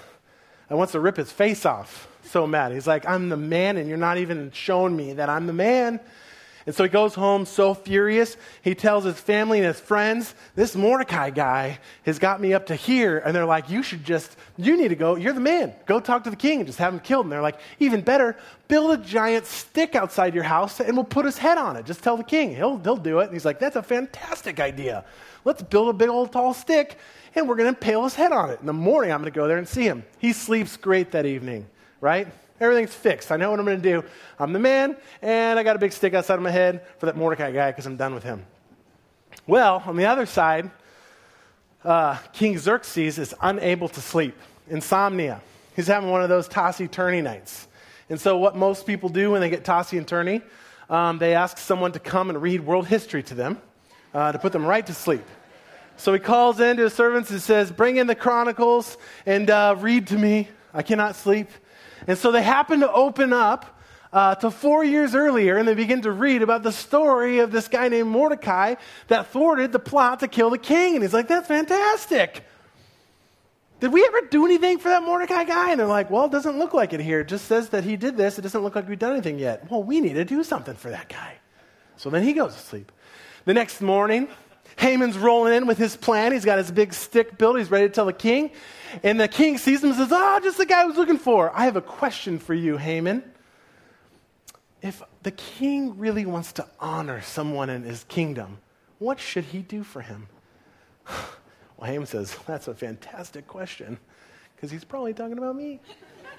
and 0.69 0.77
wants 0.77 0.93
to 0.93 0.99
rip 0.99 1.17
his 1.17 1.31
face 1.31 1.65
off. 1.65 2.07
So 2.23 2.47
mad. 2.47 2.71
He's 2.71 2.87
like, 2.87 3.05
I'm 3.07 3.29
the 3.29 3.37
man, 3.37 3.77
and 3.77 3.89
you're 3.89 3.97
not 3.97 4.17
even 4.17 4.51
showing 4.51 4.95
me 4.95 5.13
that 5.13 5.29
I'm 5.29 5.45
the 5.47 5.53
man. 5.53 5.99
And 6.65 6.75
so 6.75 6.83
he 6.83 6.89
goes 6.89 7.15
home 7.15 7.45
so 7.45 7.73
furious. 7.73 8.37
He 8.61 8.75
tells 8.75 9.03
his 9.03 9.19
family 9.19 9.59
and 9.59 9.67
his 9.67 9.79
friends, 9.79 10.35
This 10.55 10.75
Mordecai 10.75 11.29
guy 11.29 11.79
has 12.03 12.19
got 12.19 12.39
me 12.39 12.53
up 12.53 12.67
to 12.67 12.75
here. 12.75 13.19
And 13.19 13.35
they're 13.35 13.45
like, 13.45 13.69
You 13.69 13.83
should 13.83 14.03
just, 14.03 14.35
you 14.57 14.77
need 14.77 14.89
to 14.89 14.95
go. 14.95 15.15
You're 15.15 15.33
the 15.33 15.39
man. 15.39 15.73
Go 15.85 15.99
talk 15.99 16.23
to 16.25 16.29
the 16.29 16.35
king 16.35 16.59
and 16.59 16.67
just 16.67 16.79
have 16.79 16.93
him 16.93 16.99
killed. 16.99 17.25
And 17.25 17.31
they're 17.31 17.41
like, 17.41 17.59
Even 17.79 18.01
better, 18.01 18.35
build 18.67 18.91
a 18.91 19.03
giant 19.03 19.45
stick 19.45 19.95
outside 19.95 20.35
your 20.35 20.43
house 20.43 20.79
and 20.79 20.95
we'll 20.95 21.03
put 21.03 21.25
his 21.25 21.37
head 21.37 21.57
on 21.57 21.75
it. 21.75 21.85
Just 21.85 22.03
tell 22.03 22.17
the 22.17 22.23
king. 22.23 22.55
He'll, 22.55 22.77
he'll 22.77 22.97
do 22.97 23.19
it. 23.19 23.25
And 23.25 23.33
he's 23.33 23.45
like, 23.45 23.59
That's 23.59 23.75
a 23.75 23.83
fantastic 23.83 24.59
idea. 24.59 25.05
Let's 25.43 25.63
build 25.63 25.89
a 25.89 25.93
big 25.93 26.09
old 26.09 26.31
tall 26.31 26.53
stick 26.53 26.97
and 27.35 27.47
we're 27.47 27.55
going 27.55 27.73
to 27.73 27.77
impale 27.77 28.03
his 28.03 28.15
head 28.15 28.31
on 28.31 28.49
it. 28.49 28.59
In 28.59 28.65
the 28.65 28.73
morning, 28.73 29.11
I'm 29.11 29.21
going 29.21 29.31
to 29.31 29.35
go 29.35 29.47
there 29.47 29.57
and 29.57 29.67
see 29.67 29.83
him. 29.83 30.03
He 30.19 30.33
sleeps 30.33 30.77
great 30.77 31.11
that 31.11 31.25
evening, 31.25 31.67
right? 31.99 32.27
Everything's 32.61 32.93
fixed. 32.93 33.31
I 33.31 33.37
know 33.37 33.49
what 33.49 33.59
I'm 33.59 33.65
going 33.65 33.81
to 33.81 33.89
do. 34.01 34.07
I'm 34.39 34.53
the 34.53 34.59
man, 34.59 34.95
and 35.21 35.57
I 35.57 35.63
got 35.63 35.75
a 35.75 35.79
big 35.79 35.91
stick 35.91 36.13
outside 36.13 36.35
of 36.35 36.41
my 36.41 36.51
head 36.51 36.85
for 36.99 37.07
that 37.07 37.17
Mordecai 37.17 37.51
guy 37.51 37.71
because 37.71 37.87
I'm 37.87 37.97
done 37.97 38.13
with 38.13 38.23
him. 38.23 38.45
Well, 39.47 39.81
on 39.85 39.97
the 39.97 40.05
other 40.05 40.27
side, 40.27 40.69
uh, 41.83 42.17
King 42.33 42.59
Xerxes 42.59 43.17
is 43.17 43.33
unable 43.41 43.89
to 43.89 43.99
sleep, 43.99 44.37
insomnia. 44.69 45.41
He's 45.75 45.87
having 45.87 46.11
one 46.11 46.21
of 46.21 46.29
those 46.29 46.47
tossy 46.47 46.87
turny 46.87 47.23
nights. 47.23 47.67
And 48.09 48.21
so, 48.21 48.37
what 48.37 48.55
most 48.55 48.85
people 48.85 49.09
do 49.09 49.31
when 49.31 49.41
they 49.41 49.49
get 49.49 49.65
tossy 49.65 49.97
and 49.97 50.05
turny, 50.05 50.43
um, 50.87 51.17
they 51.17 51.33
ask 51.33 51.57
someone 51.57 51.93
to 51.93 51.99
come 51.99 52.29
and 52.29 52.39
read 52.41 52.61
world 52.61 52.85
history 52.85 53.23
to 53.23 53.33
them 53.33 53.59
uh, 54.13 54.33
to 54.33 54.39
put 54.39 54.51
them 54.51 54.65
right 54.65 54.85
to 54.85 54.93
sleep. 54.93 55.23
So 55.97 56.13
he 56.13 56.19
calls 56.19 56.59
in 56.59 56.77
to 56.77 56.83
his 56.83 56.93
servants 56.93 57.31
and 57.31 57.41
says, 57.41 57.71
Bring 57.71 57.97
in 57.97 58.07
the 58.07 58.15
Chronicles 58.15 58.97
and 59.25 59.49
uh, 59.49 59.75
read 59.79 60.07
to 60.07 60.17
me. 60.17 60.47
I 60.73 60.83
cannot 60.83 61.15
sleep. 61.15 61.49
And 62.07 62.17
so 62.17 62.31
they 62.31 62.41
happen 62.41 62.79
to 62.81 62.91
open 62.91 63.33
up 63.33 63.79
uh, 64.13 64.35
to 64.35 64.51
four 64.51 64.83
years 64.83 65.15
earlier 65.15 65.57
and 65.57 65.67
they 65.67 65.73
begin 65.73 66.01
to 66.01 66.11
read 66.11 66.41
about 66.41 66.63
the 66.63 66.71
story 66.71 67.39
of 67.39 67.51
this 67.51 67.67
guy 67.67 67.87
named 67.87 68.09
Mordecai 68.09 68.75
that 69.07 69.27
thwarted 69.27 69.71
the 69.71 69.79
plot 69.79 70.19
to 70.19 70.27
kill 70.27 70.49
the 70.49 70.57
king. 70.57 70.95
And 70.95 71.03
he's 71.03 71.13
like, 71.13 71.27
that's 71.27 71.47
fantastic. 71.47 72.43
Did 73.79 73.91
we 73.91 74.05
ever 74.05 74.21
do 74.29 74.45
anything 74.45 74.77
for 74.77 74.89
that 74.89 75.01
Mordecai 75.01 75.43
guy? 75.43 75.71
And 75.71 75.79
they're 75.79 75.87
like, 75.87 76.11
well, 76.11 76.25
it 76.25 76.31
doesn't 76.31 76.59
look 76.59 76.73
like 76.73 76.93
it 76.93 76.99
here. 76.99 77.21
It 77.21 77.27
just 77.27 77.45
says 77.45 77.69
that 77.69 77.83
he 77.83 77.95
did 77.95 78.15
this. 78.15 78.37
It 78.37 78.43
doesn't 78.43 78.61
look 78.61 78.75
like 78.75 78.87
we've 78.87 78.99
done 78.99 79.13
anything 79.13 79.39
yet. 79.39 79.69
Well, 79.71 79.81
we 79.81 80.01
need 80.01 80.13
to 80.13 80.25
do 80.25 80.43
something 80.43 80.75
for 80.75 80.91
that 80.91 81.09
guy. 81.09 81.37
So 81.97 82.09
then 82.09 82.23
he 82.23 82.33
goes 82.33 82.53
to 82.53 82.59
sleep. 82.59 82.91
The 83.45 83.55
next 83.55 83.81
morning, 83.81 84.27
Haman's 84.81 85.15
rolling 85.15 85.53
in 85.53 85.67
with 85.67 85.77
his 85.77 85.95
plan. 85.95 86.31
He's 86.31 86.43
got 86.43 86.57
his 86.57 86.71
big 86.71 86.91
stick 86.91 87.37
built. 87.37 87.55
He's 87.59 87.69
ready 87.69 87.87
to 87.87 87.93
tell 87.93 88.07
the 88.07 88.13
king. 88.13 88.49
And 89.03 89.19
the 89.19 89.27
king 89.27 89.59
sees 89.59 89.83
him 89.83 89.91
and 89.91 89.97
says, 89.97 90.09
Oh, 90.11 90.39
just 90.41 90.57
the 90.57 90.65
guy 90.65 90.81
I 90.81 90.85
was 90.85 90.97
looking 90.97 91.19
for. 91.19 91.55
I 91.55 91.65
have 91.65 91.75
a 91.75 91.81
question 91.81 92.39
for 92.39 92.55
you, 92.55 92.77
Haman. 92.77 93.23
If 94.81 95.03
the 95.21 95.29
king 95.29 95.99
really 95.99 96.25
wants 96.25 96.53
to 96.53 96.67
honor 96.79 97.21
someone 97.21 97.69
in 97.69 97.83
his 97.83 98.05
kingdom, 98.05 98.57
what 98.97 99.19
should 99.19 99.45
he 99.45 99.59
do 99.59 99.83
for 99.83 100.01
him? 100.01 100.27
Well, 101.77 101.89
Haman 101.89 102.05
says, 102.05 102.37
That's 102.45 102.67
a 102.67 102.75
fantastic 102.75 103.47
question 103.47 103.97
because 104.55 104.69
he's 104.69 104.83
probably 104.83 105.15
talking 105.15 105.39
about 105.39 105.55
me. 105.55 105.79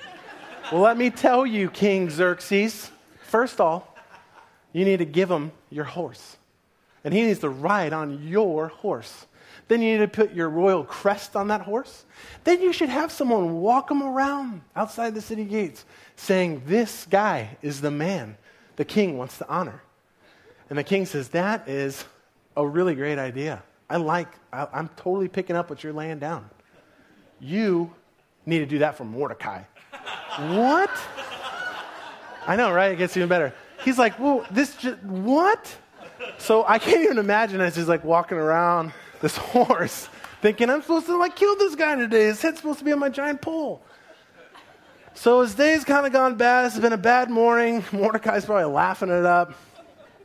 well, 0.73 0.83
let 0.83 0.97
me 0.97 1.11
tell 1.11 1.45
you, 1.45 1.69
King 1.69 2.11
Xerxes. 2.11 2.93
First 3.25 3.55
of 3.55 3.61
all, 3.63 3.97
you 4.73 4.85
need 4.85 4.99
to 4.99 5.05
give 5.05 5.29
him 5.29 5.51
your 5.69 5.85
horse, 5.85 6.37
and 7.05 7.13
he 7.13 7.23
needs 7.23 7.41
to 7.41 7.49
ride 7.49 7.93
on 7.93 8.27
your 8.27 8.69
horse. 8.69 9.27
Then 9.69 9.81
you 9.81 9.93
need 9.93 9.99
to 9.99 10.09
put 10.09 10.35
your 10.35 10.49
royal 10.49 10.85
crest 10.85 11.37
on 11.37 11.49
that 11.49 11.63
horse. 11.63 12.05
Then 12.45 12.61
you 12.61 12.73
should 12.73 12.89
have 12.89 13.11
someone 13.13 13.61
walk 13.61 13.91
him 13.91 14.03
around 14.03 14.63
outside 14.77 15.15
the 15.15 15.21
city 15.21 15.45
gates 15.45 15.85
saying, 16.17 16.63
This 16.67 17.07
guy 17.09 17.57
is 17.63 17.81
the 17.81 17.91
man 17.91 18.37
the 18.77 18.85
king 18.85 19.19
wants 19.19 19.39
to 19.39 19.49
honor. 19.49 19.83
And 20.69 20.79
the 20.79 20.85
king 20.85 21.07
says, 21.07 21.29
That 21.29 21.69
is 21.69 22.05
a 22.57 22.67
really 22.67 22.95
great 22.95 23.19
idea. 23.19 23.63
I 23.89 23.97
like, 23.97 24.29
I, 24.53 24.67
am 24.73 24.89
totally 24.97 25.29
picking 25.29 25.57
up 25.57 25.71
what 25.71 25.85
you're 25.85 25.93
laying 25.93 26.19
down. 26.19 26.49
You 27.41 27.93
need 28.47 28.61
to 28.61 28.67
do 28.67 28.79
that 28.79 28.97
for 28.97 29.05
Mordecai. 29.05 29.63
what? 30.39 30.91
I 32.47 32.57
know, 32.57 32.73
right? 32.73 32.93
It 32.93 32.97
gets 32.97 33.17
even 33.17 33.29
better. 33.29 33.55
He's 33.85 33.99
like, 33.99 34.19
Well, 34.19 34.47
this 34.51 34.77
just, 34.77 35.03
what? 35.03 35.75
So 36.39 36.65
I 36.67 36.79
can't 36.79 37.03
even 37.03 37.19
imagine 37.19 37.61
as 37.61 37.77
he's 37.77 37.89
like 37.89 38.05
walking 38.05 38.39
around 38.39 38.93
this 39.21 39.37
horse, 39.39 40.09
thinking, 40.41 40.71
I'm 40.71 40.83
supposed 40.83 41.07
to 41.07 41.17
like 41.17 41.37
kill 41.37 41.57
this 41.57 41.75
guy 41.75 41.95
today. 41.95 42.25
His 42.25 42.43
head's 42.43 42.59
supposed 42.59 42.81
to 42.81 42.85
be 42.85 42.93
on 42.93 42.99
my 42.99 43.09
giant 43.09 43.41
pole. 43.41 43.83
So 45.15 45.43
his 45.43 45.55
day's 45.55 45.85
kind 45.85 46.07
of 46.07 46.13
gone 46.13 46.37
bad. 46.37 46.67
It's 46.67 46.79
been 46.79 46.93
a 46.93 46.97
bad 46.97 47.31
morning. 47.31 47.85
Mordecai's 47.93 48.45
probably 48.45 48.73
laughing 48.73 49.11
it 49.11 49.27
up. 49.27 49.55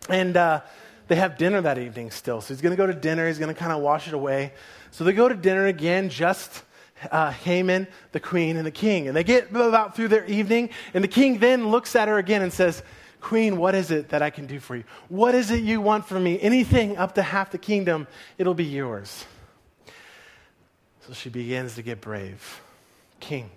And 0.10 0.38
uh, 0.38 0.62
they 1.08 1.16
have 1.16 1.38
dinner 1.38 1.62
that 1.62 1.78
evening 1.78 2.12
still. 2.12 2.42
So 2.42 2.54
he's 2.54 2.62
going 2.62 2.72
to 2.72 2.78
go 2.78 2.88
to 2.88 2.94
dinner. 2.94 3.28
He's 3.28 3.38
going 3.38 3.54
to 3.54 3.60
kind 3.60 3.74
of 3.74 3.82
wash 3.82 4.08
it 4.08 4.14
away. 4.14 4.54
So 4.92 5.04
they 5.04 5.14
go 5.14 5.28
to 5.28 5.36
dinner 5.36 5.68
again, 5.68 6.10
just 6.10 6.64
uh, 7.12 7.32
Haman, 7.32 7.88
the 8.14 8.20
queen, 8.20 8.58
and 8.58 8.66
the 8.66 8.72
king. 8.72 9.08
And 9.08 9.16
they 9.16 9.24
get 9.24 9.52
about 9.52 9.96
through 9.96 10.08
their 10.08 10.26
evening. 10.26 10.70
And 10.94 11.04
the 11.04 11.10
king 11.10 11.40
then 11.40 11.70
looks 11.70 11.96
at 11.96 12.08
her 12.08 12.18
again 12.18 12.42
and 12.42 12.52
says, 12.52 12.82
Queen, 13.20 13.58
what 13.58 13.76
is 13.76 13.92
it 13.92 14.10
that 14.10 14.22
I 14.22 14.30
can 14.30 14.46
do 14.46 14.60
for 14.60 14.76
you? 14.76 14.84
What 15.10 15.36
is 15.36 15.52
it 15.52 15.64
you 15.64 15.82
want 15.82 16.06
from 16.06 16.24
me? 16.24 16.40
Anything 16.40 16.98
up 16.98 17.16
to 17.16 17.22
half 17.22 17.52
the 17.52 17.58
kingdom, 17.58 18.08
it'll 18.38 18.54
be 18.54 18.66
yours. 18.66 19.26
So 21.08 21.14
she 21.14 21.30
begins 21.30 21.76
to 21.76 21.82
get 21.82 22.02
brave. 22.02 22.62
King, 23.20 23.50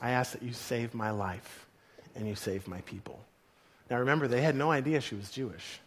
I 0.00 0.10
ask 0.10 0.32
that 0.32 0.42
you 0.42 0.52
save 0.52 0.94
my 0.94 1.10
life 1.10 1.66
and 2.14 2.28
you 2.28 2.34
save 2.34 2.68
my 2.68 2.80
people. 2.82 3.20
Now 3.90 3.98
remember, 3.98 4.28
they 4.28 4.42
had 4.42 4.56
no 4.56 4.70
idea 4.70 5.00
she 5.00 5.14
was 5.14 5.30
Jewish. 5.30 5.80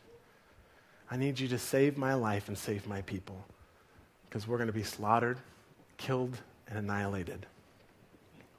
I 1.10 1.18
need 1.18 1.40
you 1.40 1.48
to 1.50 1.60
save 1.60 1.98
my 1.98 2.14
life 2.14 2.48
and 2.48 2.58
save 2.58 2.88
my 2.88 3.02
people 3.04 3.46
because 4.28 4.48
we're 4.48 4.58
going 4.58 4.68
to 4.68 4.74
be 4.74 4.84
slaughtered, 4.84 5.38
killed, 5.98 6.38
and 6.68 6.80
annihilated. 6.80 7.46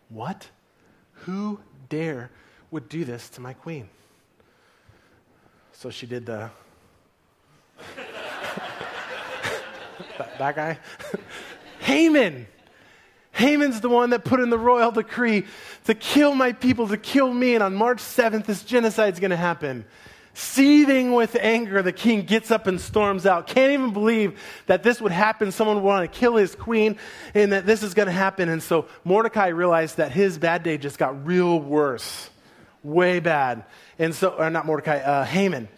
What? 0.08 0.48
Who 1.12 1.58
dare 1.88 2.30
would 2.70 2.88
do 2.88 3.04
this 3.04 3.28
to 3.30 3.40
my 3.40 3.52
queen? 3.52 3.88
So 5.72 5.90
she 5.90 6.06
did 6.06 6.26
the. 6.26 6.50
that, 10.18 10.38
that 10.38 10.56
guy? 10.56 10.78
Haman. 11.80 12.46
Haman's 13.32 13.82
the 13.82 13.90
one 13.90 14.10
that 14.10 14.24
put 14.24 14.40
in 14.40 14.48
the 14.48 14.58
royal 14.58 14.90
decree 14.90 15.44
to 15.84 15.94
kill 15.94 16.34
my 16.34 16.52
people, 16.52 16.88
to 16.88 16.96
kill 16.96 17.32
me. 17.32 17.54
And 17.54 17.62
on 17.62 17.74
March 17.74 17.98
7th, 17.98 18.46
this 18.46 18.62
genocide's 18.62 19.20
to 19.30 19.36
happen. 19.36 19.84
Seething 20.32 21.12
with 21.12 21.36
anger, 21.40 21.82
the 21.82 21.92
king 21.92 22.22
gets 22.22 22.50
up 22.50 22.66
and 22.66 22.80
storms 22.80 23.26
out. 23.26 23.46
Can't 23.46 23.72
even 23.72 23.92
believe 23.92 24.40
that 24.66 24.82
this 24.82 25.00
would 25.00 25.12
happen. 25.12 25.52
Someone 25.52 25.76
would 25.76 25.84
want 25.84 26.10
to 26.10 26.18
kill 26.18 26.36
his 26.36 26.54
queen 26.54 26.98
and 27.34 27.52
that 27.52 27.66
this 27.66 27.82
is 27.82 27.94
to 28.06 28.12
happen. 28.12 28.48
And 28.48 28.62
so 28.62 28.86
Mordecai 29.04 29.48
realized 29.48 29.98
that 29.98 30.12
his 30.12 30.38
bad 30.38 30.62
day 30.62 30.78
just 30.78 30.98
got 30.98 31.26
real 31.26 31.58
worse. 31.60 32.30
Way 32.86 33.18
bad 33.18 33.64
and 33.98 34.14
so 34.14 34.30
or 34.30 34.50
not 34.50 34.66
Mordecai, 34.66 34.98
uh, 34.98 35.24
Haman. 35.24 35.68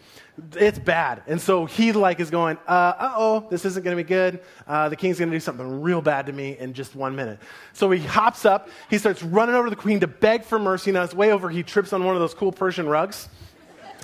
It's 0.55 0.79
bad, 0.79 1.23
and 1.27 1.41
so 1.41 1.65
he 1.65 1.91
like 1.91 2.21
is 2.21 2.29
going, 2.29 2.57
uh 2.65 3.13
oh, 3.17 3.47
this 3.49 3.65
isn't 3.65 3.83
going 3.83 3.97
to 3.97 4.01
be 4.01 4.07
good. 4.07 4.39
Uh, 4.65 4.87
the 4.87 4.95
king's 4.95 5.19
going 5.19 5.29
to 5.29 5.35
do 5.35 5.39
something 5.39 5.81
real 5.81 6.01
bad 6.01 6.27
to 6.27 6.31
me 6.31 6.57
in 6.57 6.73
just 6.73 6.95
one 6.95 7.13
minute. 7.13 7.39
So 7.73 7.91
he 7.91 7.99
hops 7.99 8.45
up, 8.45 8.69
he 8.89 8.97
starts 8.97 9.21
running 9.21 9.55
over 9.55 9.65
to 9.65 9.69
the 9.69 9.81
queen 9.81 9.99
to 9.99 10.07
beg 10.07 10.45
for 10.45 10.57
mercy. 10.57 10.93
Now 10.93 11.01
his 11.01 11.13
way 11.13 11.33
over, 11.33 11.49
he 11.49 11.61
trips 11.61 11.91
on 11.91 12.05
one 12.05 12.15
of 12.15 12.21
those 12.21 12.33
cool 12.33 12.53
Persian 12.53 12.87
rugs. 12.87 13.27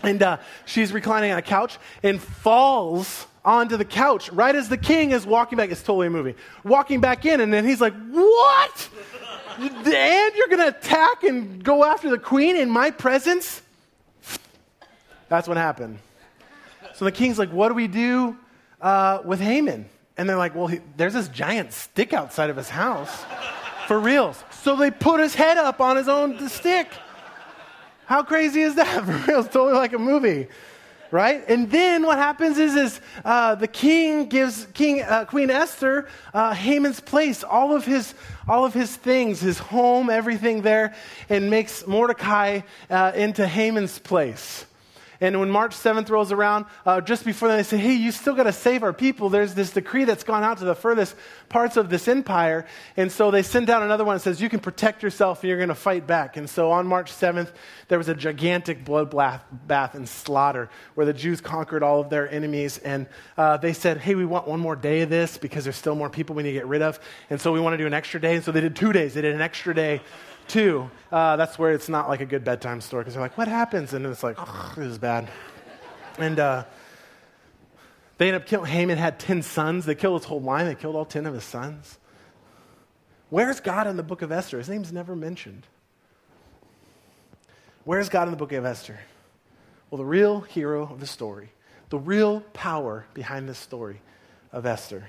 And 0.04 0.22
uh, 0.22 0.38
she's 0.66 0.92
reclining 0.92 1.32
on 1.32 1.38
a 1.38 1.42
couch 1.42 1.78
and 2.04 2.22
falls 2.22 3.28
onto 3.46 3.78
the 3.78 3.86
couch 3.86 4.30
right 4.32 4.56
as 4.56 4.68
the 4.68 4.78
king 4.78 5.12
is 5.12 5.26
walking 5.26 5.58
back. 5.58 5.72
It's 5.72 5.84
totally 5.84 6.08
a 6.08 6.10
movie. 6.10 6.36
Walking 6.64 7.00
back 7.00 7.26
in, 7.26 7.40
and 7.40 7.54
then 7.54 7.66
he's 7.66 7.80
like, 7.80 7.94
What? 8.10 8.90
and 9.58 10.36
you're 10.36 10.48
going 10.48 10.60
to 10.60 10.68
attack 10.68 11.24
and 11.24 11.64
go 11.64 11.86
after 11.86 12.10
the 12.10 12.18
queen 12.18 12.58
in 12.58 12.70
my 12.70 12.92
presence? 12.92 13.62
That's 15.30 15.48
what 15.48 15.56
happened. 15.56 16.00
So 16.96 17.06
the 17.06 17.12
king's 17.12 17.40
like, 17.40 17.52
What 17.52 17.70
do 17.70 17.76
we 17.76 17.88
do 17.88 18.36
uh, 18.82 19.20
with 19.24 19.40
Haman? 19.40 19.88
And 20.18 20.28
they're 20.28 20.38
like, 20.38 20.56
Well, 20.56 20.68
he, 20.68 20.80
there's 20.98 21.14
this 21.14 21.28
giant 21.30 21.72
stick 21.72 22.14
outside 22.14 22.50
of 22.50 22.58
his 22.58 22.70
house. 22.70 23.24
For 23.88 24.00
reals. 24.00 24.44
So 24.64 24.76
they 24.76 24.90
put 24.90 25.20
his 25.20 25.36
head 25.36 25.58
up 25.58 25.80
on 25.80 25.96
his 25.96 26.08
own 26.08 26.50
stick. 26.50 26.90
How 28.06 28.24
crazy 28.24 28.62
is 28.62 28.76
that? 28.76 29.06
For 29.06 29.32
real, 29.32 29.42
it's 29.42 29.54
totally 29.54 29.74
like 29.74 29.94
a 29.94 30.00
movie, 30.00 30.48
right? 31.16 31.46
And 31.48 31.72
then 31.72 32.06
what 32.06 32.18
happens 32.18 32.58
is, 32.58 32.76
is 32.76 33.02
uh, 33.24 33.56
the 33.56 33.70
king 33.70 34.26
gives 34.26 34.68
King 34.74 35.02
uh, 35.02 35.24
Queen 35.24 35.50
Esther 35.50 36.10
uh, 36.34 36.54
Haman's 36.54 37.00
place, 37.00 37.42
all 37.42 37.74
of 37.74 37.86
his 37.86 38.14
all 38.50 38.66
of 38.66 38.74
his 38.74 38.94
things, 38.94 39.40
his 39.40 39.58
home, 39.58 40.10
everything 40.10 40.62
there, 40.62 40.94
and 41.30 41.50
makes 41.50 41.88
Mordecai 41.88 42.60
uh, 42.90 43.14
into 43.16 43.48
Haman's 43.48 43.98
place. 43.98 44.66
And 45.22 45.40
when 45.40 45.50
March 45.50 45.76
7th 45.76 46.10
rolls 46.10 46.32
around, 46.32 46.66
uh, 46.86 47.02
just 47.02 47.26
before 47.26 47.48
that, 47.48 47.58
they 47.58 47.64
say, 47.64 47.78
hey, 47.78 47.94
you 47.94 48.12
still 48.12 48.34
got 48.34 48.44
to 48.44 48.54
save 48.54 48.84
our 48.84 48.94
people. 48.94 49.30
There's 49.30 49.54
this 49.54 49.72
decree 49.72 50.04
that's 50.04 50.24
gone 50.24 50.44
out 50.44 50.58
to 50.60 50.66
the 50.66 50.76
furthest 50.76 51.16
parts 51.50 51.78
of 51.78 51.90
this 51.90 52.08
empire. 52.08 52.66
And 52.98 53.12
so 53.12 53.32
they 53.32 53.44
send 53.44 53.70
out 53.70 53.84
another 53.84 54.04
one 54.04 54.16
that 54.16 54.22
says, 54.22 54.42
you 54.42 54.50
can 54.50 54.60
protect 54.60 55.04
yourself 55.04 55.42
and 55.42 55.50
you're 55.50 55.58
going 55.58 55.70
to 55.70 55.76
fight 55.76 56.06
back. 56.06 56.38
And 56.38 56.50
so 56.50 56.72
on 56.72 56.88
March 56.88 57.12
7th, 57.12 57.52
there 57.88 57.98
was 57.98 58.10
a 58.10 58.16
gigantic 58.16 58.84
bloodbath 58.84 59.42
bath 59.68 59.96
and 59.96 60.08
slaughter 60.08 60.70
where 60.96 61.06
the 61.06 61.14
Jews 61.14 61.42
conquered 61.42 61.84
all 61.84 62.02
of 62.02 62.10
their 62.10 62.30
enemies. 62.30 62.78
And 62.80 63.08
uh, 63.38 63.58
they 63.58 63.74
said, 63.74 63.98
hey, 63.98 64.16
we 64.16 64.26
want 64.26 64.48
one 64.48 64.60
more 64.60 64.76
day 64.76 65.02
of 65.02 65.10
this 65.10 65.38
because 65.38 65.64
there's 65.64 65.76
still 65.76 65.96
more 65.96 66.10
people 66.10 66.36
we 66.36 66.44
need 66.44 66.50
to 66.50 66.54
get 66.54 66.68
rid 66.68 66.82
of. 66.82 67.00
And 67.30 67.40
so 67.40 67.52
we 67.52 67.60
want 67.60 67.74
to 67.74 67.78
do 67.78 67.88
an 67.88 67.94
extra 67.94 68.20
day. 68.20 68.36
And 68.36 68.44
so 68.44 68.52
they 68.52 68.62
did 68.62 68.76
two 68.76 68.94
days. 68.94 69.14
They 69.14 69.22
did 69.22 69.36
an 69.36 69.42
extra 69.42 69.74
day 69.74 70.02
Two, 70.48 70.90
uh, 71.12 71.36
that's 71.36 71.58
where 71.58 71.72
it's 71.72 71.90
not 71.90 72.08
like 72.08 72.22
a 72.22 72.26
good 72.26 72.44
bedtime 72.44 72.82
story 72.82 73.02
because 73.02 73.16
they're 73.16 73.24
like, 73.24 73.38
what 73.38 73.48
happens? 73.48 73.94
And 73.94 74.06
it's 74.06 74.24
like, 74.24 74.38
this 74.76 74.86
is 74.86 74.98
bad. 74.98 75.30
And 76.18 76.40
uh, 76.40 76.66
they 78.18 78.28
end 78.28 78.36
up 78.36 78.46
killing, 78.46 78.72
Haman 78.72 78.98
had 78.98 79.20
10 79.20 79.42
sons. 79.42 79.86
They 79.86 79.96
killed 79.96 80.22
his 80.22 80.28
whole 80.28 80.42
line. 80.42 80.66
They 80.66 80.76
killed 80.76 80.96
all 80.96 81.06
10 81.06 81.26
of 81.26 81.34
his 81.34 81.44
sons. 81.44 81.98
Where's 83.30 83.60
God 83.60 83.88
in 83.88 83.98
the 83.98 84.04
book 84.04 84.22
of 84.22 84.32
Esther? 84.32 84.58
His 84.58 84.70
name's 84.70 84.94
never 84.94 85.16
mentioned. 85.16 85.66
Where's 87.84 88.10
God 88.10 88.28
in 88.28 88.32
the 88.32 88.38
book 88.38 88.52
of 88.52 88.66
Esther? 88.66 89.00
Well, 89.90 89.98
the 89.98 90.06
real 90.06 90.42
hero 90.42 90.84
of 90.84 91.00
the 91.00 91.08
story, 91.08 91.52
the 91.90 92.00
real 92.00 92.42
power 92.54 93.06
behind 93.14 93.48
this 93.48 93.60
story 93.60 94.02
of 94.52 94.66
Esther 94.66 95.08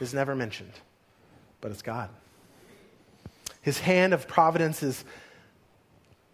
is 0.00 0.14
never 0.14 0.34
mentioned, 0.34 0.72
but 1.60 1.70
it's 1.70 1.82
God. 1.82 2.10
His 3.62 3.78
hand 3.80 4.14
of 4.14 4.26
providence 4.26 4.82
is 4.82 5.04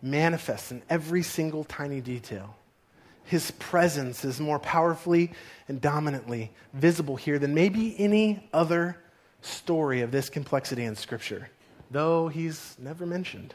manifest 0.03 0.71
in 0.71 0.83
every 0.89 1.23
single 1.23 1.65
tiny 1.65 2.01
detail. 2.01 2.57
His 3.25 3.51
presence 3.53 4.25
is 4.25 4.39
more 4.39 4.61
powerfully 4.61 5.33
and 5.67 5.81
dominantly 5.81 6.53
visible 6.73 7.17
here 7.17 7.39
than 7.39 7.55
maybe 7.55 7.97
any 7.99 8.49
other 8.53 8.97
story 9.41 10.01
of 10.03 10.13
this 10.13 10.31
complexity 10.31 10.85
in 10.85 10.95
Scripture, 10.95 11.51
though 11.91 12.29
he's 12.29 12.77
never 12.79 13.05
mentioned. 13.05 13.55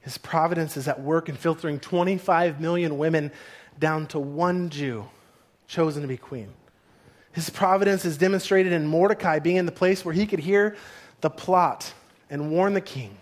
His 0.00 0.18
providence 0.18 0.76
is 0.76 0.88
at 0.88 1.00
work 1.00 1.28
in 1.28 1.36
filtering 1.36 1.78
25 1.78 2.60
million 2.60 2.98
women 2.98 3.30
down 3.78 4.06
to 4.08 4.18
one 4.18 4.70
Jew 4.70 5.08
chosen 5.68 6.02
to 6.02 6.08
be 6.08 6.16
queen. 6.16 6.48
His 7.32 7.48
providence 7.48 8.04
is 8.04 8.18
demonstrated 8.18 8.72
in 8.72 8.86
Mordecai 8.86 9.38
being 9.38 9.56
in 9.56 9.66
the 9.66 9.72
place 9.72 10.04
where 10.04 10.14
he 10.14 10.26
could 10.26 10.40
hear 10.40 10.76
the 11.20 11.30
plot 11.30 11.94
and 12.30 12.50
warn 12.50 12.74
the 12.74 12.80
king. 12.80 13.16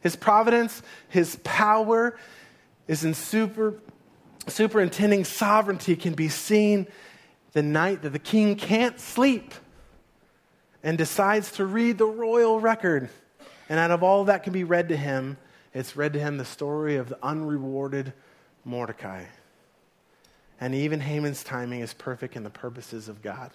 His 0.00 0.16
providence, 0.16 0.82
his 1.08 1.36
power 1.44 2.18
is 2.88 3.04
in 3.04 3.14
super, 3.14 3.74
superintending 4.48 5.24
sovereignty 5.24 5.96
can 5.96 6.14
be 6.14 6.28
seen 6.28 6.86
the 7.52 7.62
night 7.62 8.02
that 8.02 8.10
the 8.10 8.18
king 8.18 8.56
can't 8.56 8.98
sleep 9.00 9.52
and 10.82 10.96
decides 10.96 11.52
to 11.52 11.66
read 11.66 11.98
the 11.98 12.06
royal 12.06 12.60
record. 12.60 13.08
And 13.68 13.78
out 13.78 13.90
of 13.90 14.02
all 14.02 14.24
that 14.24 14.44
can 14.44 14.52
be 14.52 14.64
read 14.64 14.88
to 14.90 14.96
him, 14.96 15.36
it's 15.74 15.96
read 15.96 16.12
to 16.12 16.20
him 16.20 16.38
the 16.38 16.44
story 16.44 16.96
of 16.96 17.08
the 17.08 17.18
unrewarded 17.22 18.12
Mordecai. 18.64 19.24
And 20.60 20.74
even 20.74 21.00
Haman's 21.00 21.42
timing 21.42 21.80
is 21.80 21.92
perfect 21.92 22.36
in 22.36 22.44
the 22.44 22.50
purposes 22.50 23.08
of 23.08 23.22
God. 23.22 23.50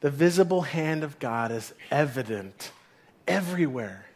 The 0.00 0.10
visible 0.10 0.62
hand 0.62 1.04
of 1.04 1.18
God 1.18 1.50
is 1.50 1.72
evident 1.90 2.72
everywhere. 3.26 4.06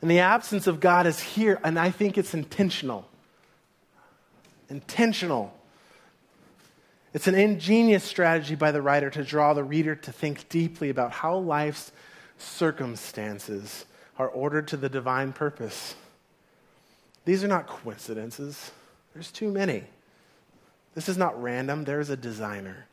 And 0.00 0.10
the 0.10 0.20
absence 0.20 0.66
of 0.66 0.80
God 0.80 1.06
is 1.06 1.20
here, 1.20 1.60
and 1.62 1.78
I 1.78 1.90
think 1.90 2.16
it's 2.16 2.34
intentional. 2.34 3.06
Intentional. 4.68 5.52
It's 7.12 7.26
an 7.26 7.34
ingenious 7.34 8.04
strategy 8.04 8.54
by 8.54 8.70
the 8.70 8.80
writer 8.80 9.10
to 9.10 9.24
draw 9.24 9.52
the 9.52 9.64
reader 9.64 9.94
to 9.96 10.12
think 10.12 10.48
deeply 10.48 10.90
about 10.90 11.12
how 11.12 11.36
life's 11.36 11.92
circumstances 12.38 13.84
are 14.18 14.28
ordered 14.28 14.68
to 14.68 14.76
the 14.76 14.88
divine 14.88 15.32
purpose. 15.32 15.94
These 17.24 17.44
are 17.44 17.48
not 17.48 17.66
coincidences, 17.66 18.70
there's 19.12 19.30
too 19.30 19.50
many. 19.50 19.84
This 20.94 21.08
is 21.08 21.16
not 21.16 21.40
random, 21.40 21.84
there's 21.84 22.10
a 22.10 22.16
designer. 22.16 22.86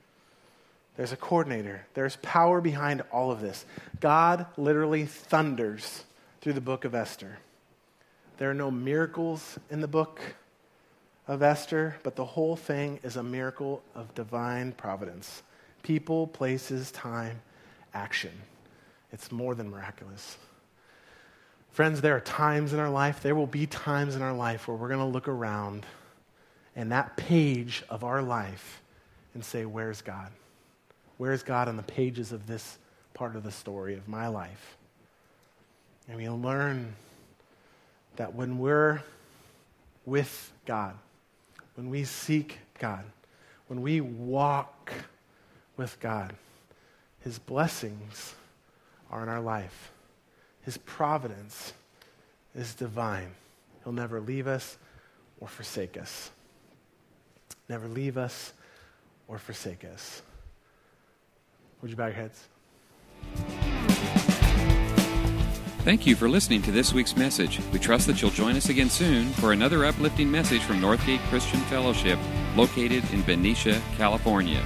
There's 0.97 1.11
a 1.11 1.17
coordinator. 1.17 1.85
There's 1.93 2.17
power 2.17 2.59
behind 2.59 3.03
all 3.11 3.31
of 3.31 3.39
this. 3.39 3.65
God 3.99 4.47
literally 4.57 5.05
thunders 5.05 6.03
through 6.41 6.53
the 6.53 6.61
book 6.61 6.85
of 6.85 6.95
Esther. 6.95 7.37
There 8.37 8.49
are 8.49 8.55
no 8.55 8.71
miracles 8.71 9.59
in 9.69 9.79
the 9.79 9.87
book 9.87 10.19
of 11.27 11.43
Esther, 11.43 11.95
but 12.01 12.15
the 12.15 12.25
whole 12.25 12.55
thing 12.55 12.99
is 13.03 13.15
a 13.15 13.23
miracle 13.23 13.83
of 13.93 14.13
divine 14.15 14.71
providence. 14.71 15.43
People, 15.83 16.25
places, 16.27 16.91
time, 16.91 17.41
action. 17.93 18.31
It's 19.11 19.31
more 19.31 19.53
than 19.53 19.69
miraculous. 19.69 20.37
Friends, 21.71 22.01
there 22.01 22.15
are 22.15 22.21
times 22.21 22.73
in 22.73 22.79
our 22.79 22.89
life, 22.89 23.21
there 23.21 23.35
will 23.35 23.45
be 23.45 23.67
times 23.67 24.15
in 24.15 24.23
our 24.23 24.33
life 24.33 24.67
where 24.67 24.75
we're 24.75 24.87
going 24.87 24.99
to 24.99 25.05
look 25.05 25.27
around 25.27 25.85
and 26.75 26.91
that 26.91 27.17
page 27.17 27.83
of 27.87 28.03
our 28.03 28.23
life 28.23 28.81
and 29.35 29.45
say, 29.45 29.63
Where's 29.63 30.01
God? 30.01 30.31
Where 31.17 31.31
is 31.33 31.43
God 31.43 31.67
on 31.67 31.77
the 31.77 31.83
pages 31.83 32.31
of 32.31 32.47
this 32.47 32.77
part 33.13 33.35
of 33.35 33.43
the 33.43 33.51
story 33.51 33.95
of 33.95 34.07
my 34.07 34.27
life? 34.27 34.77
And 36.07 36.17
we 36.17 36.29
learn 36.29 36.93
that 38.15 38.33
when 38.35 38.57
we're 38.59 39.01
with 40.05 40.51
God, 40.65 40.95
when 41.75 41.89
we 41.89 42.03
seek 42.03 42.59
God, 42.79 43.03
when 43.67 43.81
we 43.81 44.01
walk 44.01 44.91
with 45.75 45.99
God, 45.99 46.33
His 47.19 47.39
blessings 47.39 48.35
are 49.11 49.23
in 49.23 49.29
our 49.29 49.41
life. 49.41 49.91
His 50.61 50.77
providence 50.77 51.73
is 52.55 52.73
divine. 52.73 53.31
He'll 53.83 53.93
never 53.93 54.19
leave 54.19 54.47
us 54.47 54.77
or 55.39 55.47
forsake 55.47 55.97
us. 55.97 56.31
Never 57.69 57.87
leave 57.87 58.17
us 58.17 58.53
or 59.27 59.37
forsake 59.37 59.85
us. 59.85 60.21
Would 61.81 61.91
you 61.91 61.97
bow 61.97 62.07
your 62.07 62.15
heads? 62.15 62.47
Thank 65.83 66.05
you 66.05 66.17
for 66.17 66.27
listening 66.27 66.61
to 66.63 66.71
this 66.71 66.91
week's 66.91 67.15
message. 67.15 67.61
We 67.71 67.79
trust 67.79 68.07
that 68.07 68.21
you'll 68.21 68.31
join 68.31 68.57
us 68.57 68.67
again 68.67 68.89
soon 68.89 69.29
for 69.29 69.53
another 69.53 69.85
uplifting 69.85 70.29
message 70.29 70.61
from 70.61 70.81
Northgate 70.81 71.19
Christian 71.29 71.61
Fellowship, 71.61 72.19
located 72.57 73.09
in 73.13 73.21
Benicia, 73.21 73.81
California. 73.95 74.61